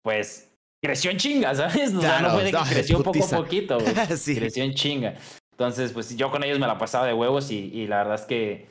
[0.02, 0.50] pues
[0.82, 1.94] creció en chinga, ¿sabes?
[1.94, 3.78] O sea, no fue de que creció poco a poquito,
[4.24, 5.14] creció en chinga.
[5.52, 8.22] Entonces, pues yo con ellos me la pasaba de huevos y, y la verdad es
[8.22, 8.66] que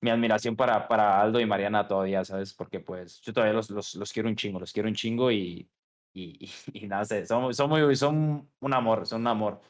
[0.00, 2.52] mi admiración para, para Aldo y Mariana todavía, ¿sabes?
[2.52, 5.68] Porque pues yo todavía los, los, los quiero un chingo, los quiero un chingo y,
[6.18, 9.60] y, y, nada, sé, son, son, muy, son un amor, son un amor.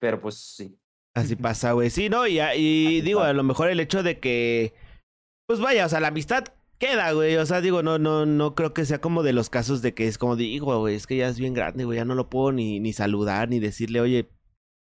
[0.00, 0.78] Pero pues sí.
[1.14, 1.90] Así pasa, güey.
[1.90, 2.26] Sí, ¿no?
[2.26, 4.74] Y, y digo, a lo mejor el hecho de que,
[5.46, 6.44] pues vaya, o sea, la amistad
[6.78, 7.36] queda, güey.
[7.36, 10.08] O sea, digo, no, no, no creo que sea como de los casos de que
[10.08, 12.52] es como digo, güey, es que ya es bien grande, güey, ya no lo puedo
[12.52, 14.28] ni, ni saludar, ni decirle, oye,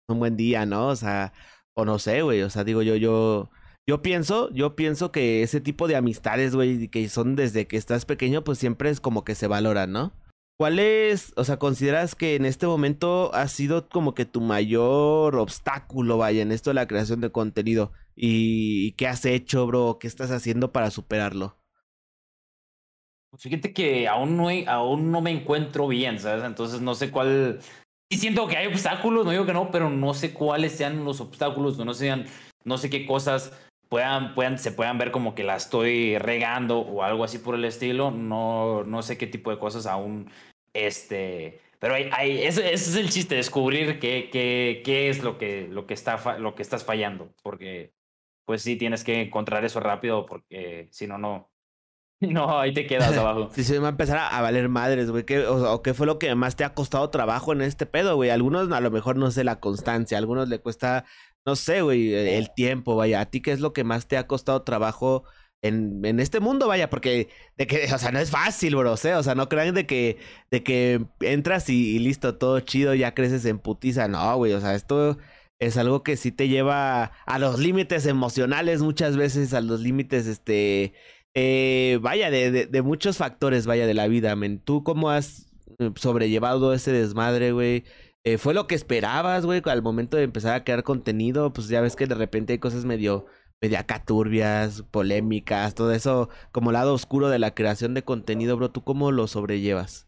[0.09, 0.87] un buen día, ¿no?
[0.89, 1.33] O sea,
[1.75, 2.41] o no sé, güey.
[2.41, 3.49] O sea, digo, yo, yo,
[3.89, 8.05] Yo pienso, yo pienso que ese tipo de amistades, güey, que son desde que estás
[8.05, 10.13] pequeño, pues siempre es como que se valoran, ¿no?
[10.57, 15.35] ¿Cuál es, o sea, consideras que en este momento ha sido como que tu mayor
[15.35, 17.91] obstáculo, vaya, en esto de la creación de contenido?
[18.15, 19.99] ¿Y qué has hecho, bro?
[19.99, 21.57] ¿Qué estás haciendo para superarlo?
[23.29, 26.43] Pues fíjate que aún no, aún no me encuentro bien, ¿sabes?
[26.43, 27.59] Entonces no sé cuál...
[28.09, 31.21] Y siento que hay obstáculos, no digo que no, pero no sé cuáles sean los
[31.21, 32.25] obstáculos, no, sean,
[32.63, 33.51] no sé qué cosas
[33.89, 37.65] puedan, puedan, se puedan ver como que la estoy regando o algo así por el
[37.65, 38.11] estilo.
[38.11, 40.31] No, no sé qué tipo de cosas aún,
[40.73, 45.67] este, pero hay, hay ese, es el chiste, descubrir qué, qué, qué es lo que,
[45.69, 47.93] lo, que está, lo que estás fallando, porque
[48.45, 51.51] pues sí tienes que encontrar eso rápido, porque si no, no,
[52.21, 53.49] no, ahí te quedas abajo.
[53.53, 55.25] Sí, se va a empezar a, valer madres, güey.
[55.25, 58.29] ¿Qué, o, ¿Qué fue lo que más te ha costado trabajo en este pedo, güey?
[58.29, 61.05] Algunos a lo mejor no sé la constancia, a algunos le cuesta
[61.47, 64.17] no sé, güey, e, el tiempo, vaya, ¿a ti qué es lo que más te
[64.17, 65.23] ha costado trabajo
[65.61, 66.89] en, en este mundo, vaya?
[66.89, 70.17] Porque, de que, o sea, no es fácil, bro, o sea, no crean de que,
[70.51, 74.75] de que entras y, listo, todo chido, ya creces en putiza, no, güey, o sea,
[74.75, 75.17] esto
[75.59, 80.27] es algo que sí te lleva a los límites emocionales muchas veces, a los límites,
[80.27, 80.93] este,
[81.33, 84.59] eh, vaya, de, de, de, muchos factores, vaya, de la vida, men.
[84.59, 87.83] ¿Tú cómo has eh, sobrellevado ese desmadre, güey?
[88.23, 91.53] Eh, ¿Fue lo que esperabas, güey, al momento de empezar a crear contenido?
[91.53, 93.25] Pues ya ves que de repente hay cosas medio,
[93.61, 98.71] medio acá turbias, polémicas, todo eso, como lado oscuro de la creación de contenido, bro.
[98.71, 100.07] ¿Tú cómo lo sobrellevas?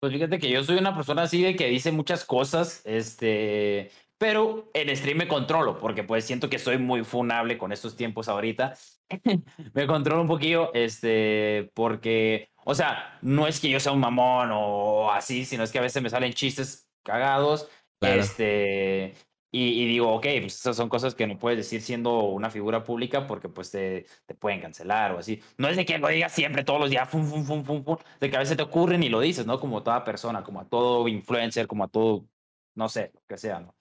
[0.00, 4.70] Pues fíjate que yo soy una persona así de que dice muchas cosas, este, pero
[4.72, 8.74] en stream me controlo, porque pues siento que soy muy funable con estos tiempos ahorita.
[9.74, 14.50] me controlo un poquillo, este, porque, o sea, no es que yo sea un mamón
[14.52, 17.68] o así, sino es que a veces me salen chistes cagados.
[18.00, 19.14] Este,
[19.50, 23.26] y, digo, ok, pues esas son cosas que no puedes decir siendo una figura pública
[23.26, 25.42] porque pues te, te pueden cancelar o así.
[25.56, 27.96] No es de que lo digas siempre, todos los días, fum, fum, fum, fum, fum,
[28.20, 29.58] de que a veces te ocurren y lo dices, ¿no?
[29.58, 32.26] Como toda persona, como a todo influencer, como a todo,
[32.74, 33.74] no sé, lo que sea, ¿no?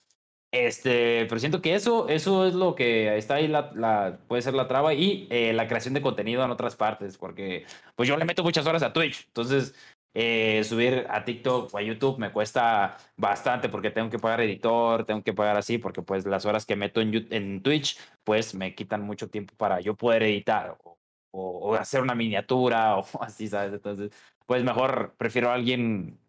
[0.52, 4.54] Este, pero siento que eso, eso es lo que está ahí, la, la puede ser
[4.54, 7.66] la traba y eh, la creación de contenido en otras partes, porque
[7.96, 9.76] pues yo le meto muchas horas a Twitch, entonces
[10.20, 15.06] eh, subir a TikTok o a YouTube me cuesta bastante porque tengo que pagar editor,
[15.06, 18.74] tengo que pagar así, porque pues las horas que meto en, en Twitch, pues me
[18.74, 20.98] quitan mucho tiempo para yo poder editar o,
[21.30, 23.74] o, hacer una miniatura o así, ¿sabes?
[23.74, 24.12] Entonces,
[24.48, 26.20] pues mejor prefiero a alguien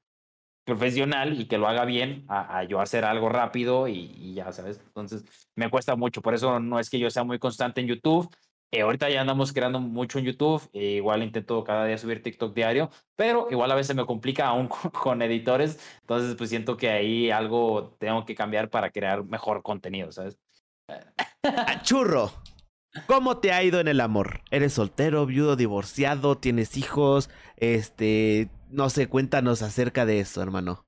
[0.64, 4.82] profesional y que lo haga bien a, yo hacer algo rápido y, y, ya, ¿sabes?
[4.84, 5.24] Entonces,
[5.55, 8.28] me cuesta mucho, por eso no es que yo sea muy constante en YouTube
[8.71, 12.55] eh, ahorita ya andamos creando mucho en YouTube, eh, igual intento cada día subir TikTok
[12.55, 17.31] diario, pero igual a veces me complica aún con, editores, entonces pues siento que ahí
[17.31, 20.39] algo tengo que cambiar para crear mejor contenido, ¿sabes?
[20.89, 22.31] Ah, churro,
[23.07, 24.43] ¿cómo te ha ido en el amor?
[24.51, 27.31] ¿Eres soltero, viudo, divorciado, tienes hijos?
[27.57, 30.88] Este, no sé, cuéntanos acerca de eso, hermano.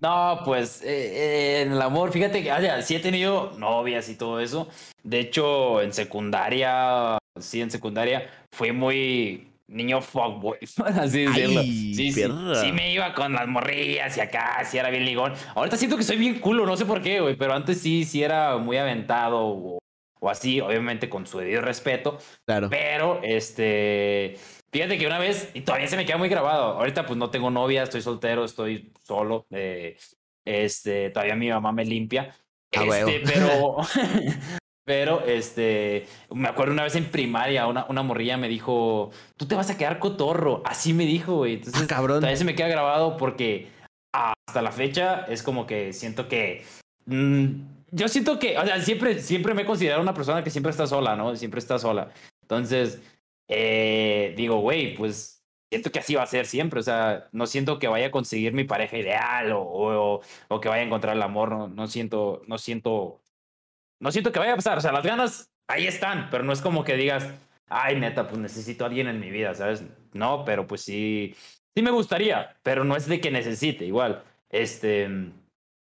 [0.00, 4.40] No, pues eh, en el amor, fíjate que o sí he tenido novias y todo
[4.40, 4.68] eso.
[5.02, 10.58] De hecho, en secundaria, sí, en secundaria, fui muy niño fuckboy,
[11.00, 11.62] así decirlo.
[11.62, 15.32] sí, sí, sí, me iba con las morrillas y acá, sí era bien ligón.
[15.54, 18.22] Ahorita siento que soy bien culo, no sé por qué, güey, pero antes sí, sí
[18.22, 19.78] era muy aventado o,
[20.20, 22.18] o así, obviamente con su debido respeto.
[22.44, 22.68] Claro.
[22.70, 24.36] Pero, este
[24.72, 27.50] Fíjate que una vez, y todavía se me queda muy grabado, ahorita pues no tengo
[27.50, 29.96] novia, estoy soltero, estoy solo, eh,
[30.44, 32.34] este, todavía mi mamá me limpia,
[32.76, 33.76] ah, este, pero,
[34.84, 39.54] pero, este, me acuerdo una vez en primaria, una, una morrilla me dijo, tú te
[39.54, 42.18] vas a quedar cotorro, así me dijo, güey, entonces ah, cabrón.
[42.18, 43.68] todavía se me queda grabado porque
[44.12, 46.64] hasta la fecha es como que siento que...
[47.06, 50.70] Mm, yo siento que, o sea, siempre, siempre me he considerado una persona que siempre
[50.70, 51.36] está sola, ¿no?
[51.36, 52.10] Siempre está sola.
[52.42, 53.00] Entonces,
[53.48, 56.80] eh, digo, güey, pues siento que así va a ser siempre.
[56.80, 60.82] O sea, no siento que vaya a conseguir mi pareja ideal o, o, que vaya
[60.82, 61.50] a encontrar el amor.
[61.50, 63.20] No, no, siento, no siento,
[64.00, 64.78] no siento que vaya a pasar.
[64.78, 67.28] O sea, las ganas ahí están, pero no es como que digas,
[67.68, 69.84] ay, neta, pues necesito a alguien en mi vida, ¿sabes?
[70.12, 71.34] No, pero pues sí,
[71.74, 74.24] sí me gustaría, pero no es de que necesite, igual.
[74.48, 75.08] Este,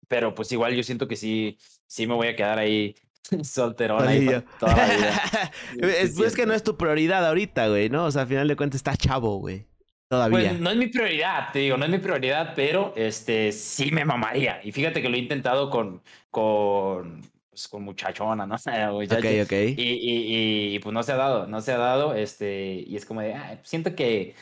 [0.09, 2.95] pero pues igual yo siento que sí, sí me voy a quedar ahí
[3.43, 4.27] Solterona y
[4.59, 5.51] toda la vida.
[5.81, 8.07] es, que no es tu prioridad ahorita, güey, ¿no?
[8.07, 9.67] O sea, al final de cuentas está chavo, güey.
[10.09, 10.51] Todavía.
[10.51, 14.05] Pues no es mi prioridad, te digo, no es mi prioridad, pero este sí me
[14.05, 14.61] mamaría.
[14.63, 16.01] Y fíjate que lo he intentado con,
[16.31, 18.55] con, pues, con muchachona, ¿no?
[18.95, 19.53] Ok, ok.
[19.53, 23.05] Y, y, y, pues no se ha dado, no se ha dado, este, y es
[23.05, 24.37] como de, siento que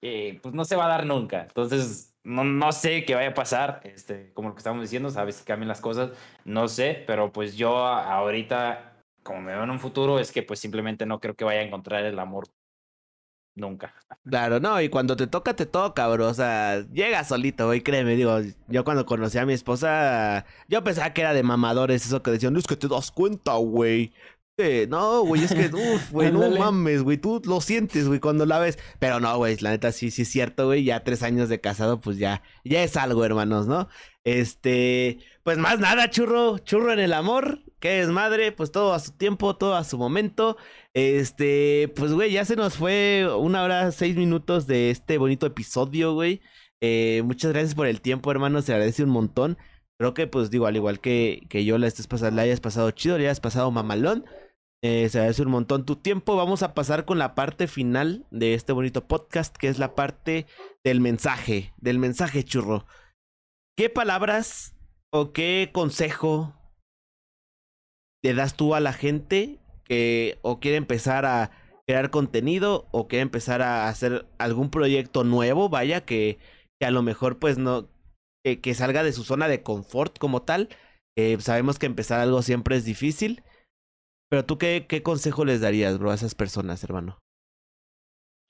[0.00, 1.42] eh, pues no se va a dar nunca.
[1.42, 5.36] Entonces, no, no sé qué vaya a pasar, este, como lo que estamos diciendo, sabes
[5.36, 6.10] si cambian las cosas,
[6.44, 8.88] no sé, pero pues yo ahorita
[9.28, 11.64] como me veo en un futuro, es que pues simplemente no creo que vaya a
[11.64, 12.48] encontrar el amor
[13.54, 13.94] nunca.
[14.24, 16.28] Claro, no, y cuando te toca, te toca, bro.
[16.28, 18.16] O sea, llega solito, güey, créeme.
[18.16, 18.38] Digo,
[18.68, 22.56] yo cuando conocí a mi esposa, yo pensaba que era de mamadores, eso que decían,
[22.56, 24.12] es que te das cuenta, güey.
[24.88, 28.58] No, güey, es que, uff, güey, no mames, güey, tú lo sientes, güey, cuando la
[28.58, 28.78] ves.
[28.98, 32.00] Pero no, güey, la neta sí, sí es cierto, güey, ya tres años de casado,
[32.00, 33.88] pues ya, ya es algo, hermanos, ¿no?
[34.24, 38.98] Este, pues más nada, churro, churro en el amor, que es madre, pues todo a
[38.98, 40.56] su tiempo, todo a su momento.
[40.92, 46.14] Este, pues güey, ya se nos fue una hora, seis minutos de este bonito episodio,
[46.14, 46.42] güey.
[46.80, 49.58] Eh, muchas gracias por el tiempo, hermano, se agradece un montón.
[49.98, 52.90] Creo que, pues digo, al igual que, que yo la, estés pasando, la hayas pasado
[52.92, 54.24] chido, le hayas pasado mamalón.
[54.82, 56.36] Eh, se agradece un montón tu tiempo.
[56.36, 60.46] Vamos a pasar con la parte final de este bonito podcast, que es la parte
[60.84, 62.86] del mensaje, del mensaje churro.
[63.76, 64.76] ¿Qué palabras
[65.12, 66.54] o qué consejo
[68.22, 71.50] le das tú a la gente que o quiere empezar a
[71.86, 76.38] crear contenido o quiere empezar a hacer algún proyecto nuevo, vaya, que,
[76.78, 77.88] que a lo mejor pues no,
[78.44, 80.68] que, salga de su zona de confort como tal.
[81.16, 83.42] Eh, sabemos que empezar algo siempre es difícil.
[84.28, 87.18] Pero tú qué, qué consejo les darías, bro, a esas personas, hermano?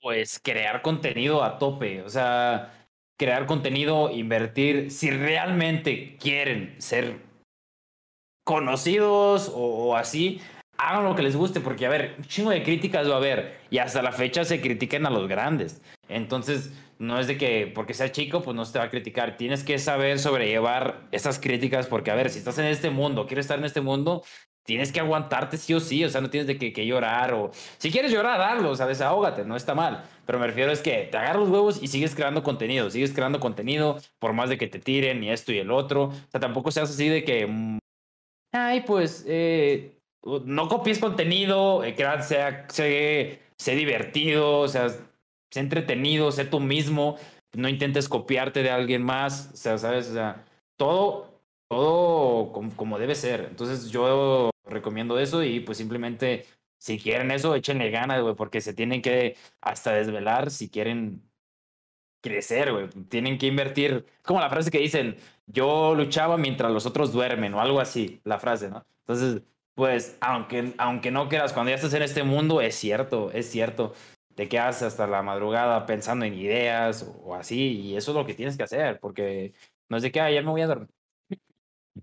[0.01, 2.01] Pues crear contenido a tope.
[2.01, 2.87] O sea,
[3.19, 7.19] crear contenido, invertir, si realmente quieren ser
[8.45, 10.41] conocidos o, así,
[10.77, 13.59] hagan lo que les guste, porque a ver, un chingo de críticas va a haber,
[13.69, 15.81] y hasta la fecha se critiquen a los grandes.
[16.07, 19.37] Entonces, no es de que porque sea chico, pues no se te va a criticar.
[19.37, 23.45] Tienes que saber sobrellevar esas críticas, porque a ver, si estás en este mundo, quieres
[23.45, 24.23] estar en este mundo,
[24.69, 27.49] tienes que aguantarte sí o sí, o sea, no tienes de que, llorar o
[27.79, 31.09] si quieres llorar, hazlo, o sea, desahógate, no está mal, pero me refiero es que
[31.11, 34.67] te agarras los huevos y sigues creando contenido, sigues creando contenido por más de que
[34.67, 37.79] te tiren y esto y el otro, o sea, tampoco seas así de que,
[38.51, 39.97] ay, pues, eh,
[40.45, 47.17] no copies contenido, eh, sea, sé, sé divertido, o sea, sé entretenido, sé tú mismo,
[47.53, 50.45] no intentes copiarte de alguien más, o sea, sabes, o sea,
[50.77, 56.45] todo, todo como, como debe ser, entonces yo recomiendo eso y pues simplemente
[56.77, 61.29] si quieren eso, échenle ganas, güey, porque se tienen que hasta desvelar si quieren
[62.21, 62.89] crecer, güey.
[63.09, 64.05] Tienen que invertir.
[64.23, 65.17] Como la frase que dicen,
[65.47, 68.85] yo luchaba mientras los otros duermen o algo así, la frase, ¿no?
[69.01, 69.43] Entonces,
[69.75, 73.93] pues, aunque, aunque no quieras, cuando ya estás en este mundo, es cierto, es cierto.
[74.35, 78.33] Te quedas hasta la madrugada pensando en ideas o, así, y eso es lo que
[78.33, 79.53] tienes que hacer, porque
[79.89, 80.89] no es de que, ah, me voy a dormir.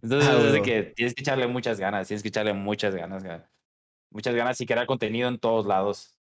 [0.02, 3.24] Entonces, ah, es de que tienes que echarle muchas ganas, tienes que echarle muchas ganas,
[4.10, 6.18] muchas ganas y crear contenido en todos lados.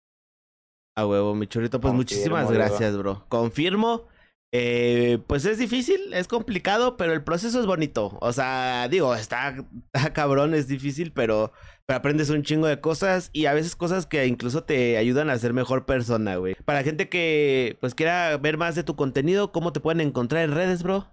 [0.96, 3.26] A huevo, mi chorrito, pues muchísimas gracias, bro.
[3.30, 4.08] Confirmo.
[4.56, 8.20] Eh, pues es difícil, es complicado, pero el proceso es bonito.
[8.22, 9.56] O sea, digo, está,
[9.94, 11.52] está cabrón, es difícil, pero,
[11.88, 15.40] pero, aprendes un chingo de cosas y a veces cosas que incluso te ayudan a
[15.40, 16.54] ser mejor persona, güey.
[16.66, 20.52] Para gente que pues quiera ver más de tu contenido, ¿cómo te pueden encontrar en
[20.52, 21.08] redes, bro?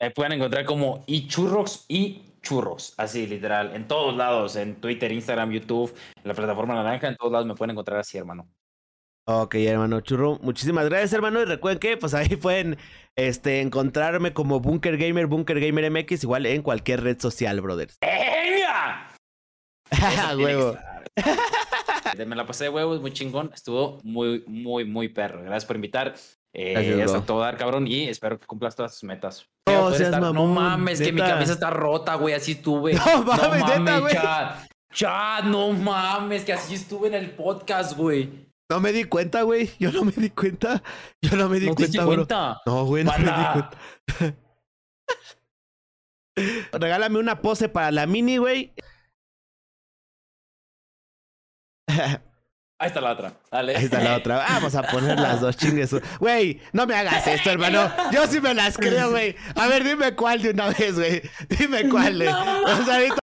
[0.00, 5.10] Me pueden encontrar como y churros y churros, así literal, en todos lados, en Twitter,
[5.10, 8.48] Instagram, YouTube, en la plataforma naranja, en todos lados me pueden encontrar así, hermano.
[9.30, 11.42] Ok, hermano Churro, muchísimas gracias, hermano.
[11.42, 12.78] Y recuerden que, pues ahí pueden
[13.14, 17.98] este, encontrarme como Bunker Gamer, Bunker Gamer MX, igual en cualquier red social, brothers.
[18.00, 19.14] ¡Venga!
[20.36, 20.78] huevo.
[22.16, 23.50] Me la pasé de huevos, muy chingón.
[23.52, 25.42] Estuvo muy, muy, muy perro.
[25.42, 26.14] Gracias por invitar.
[26.54, 29.46] Eh, a todo dar, cabrón, y espero que cumplas todas tus metas.
[29.66, 32.94] No, no mames, que mi camisa está rota, güey, así estuve.
[33.06, 34.16] No mames, no mames
[34.92, 38.48] Chat, no mames, que así estuve en el podcast, güey.
[38.70, 39.70] No me di cuenta, güey.
[39.78, 40.82] Yo no me di cuenta.
[41.22, 42.26] Yo no me di cuenta, bro.
[42.66, 43.70] No, güey, no me di cuenta.
[46.78, 48.74] Regálame una pose para la mini, güey.
[52.80, 53.32] Ahí está la otra.
[53.50, 53.76] Dale.
[53.76, 54.44] Ahí está la otra.
[54.48, 55.90] Vamos a poner las dos chingues.
[56.20, 57.90] Güey, no me hagas esto, hermano.
[58.12, 59.34] Yo sí me las creo, güey.
[59.56, 61.20] A ver, dime cuál de una vez, güey.
[61.48, 62.20] Dime cuál.
[62.20, 62.62] No.
[62.62, 63.16] O sea, ahorita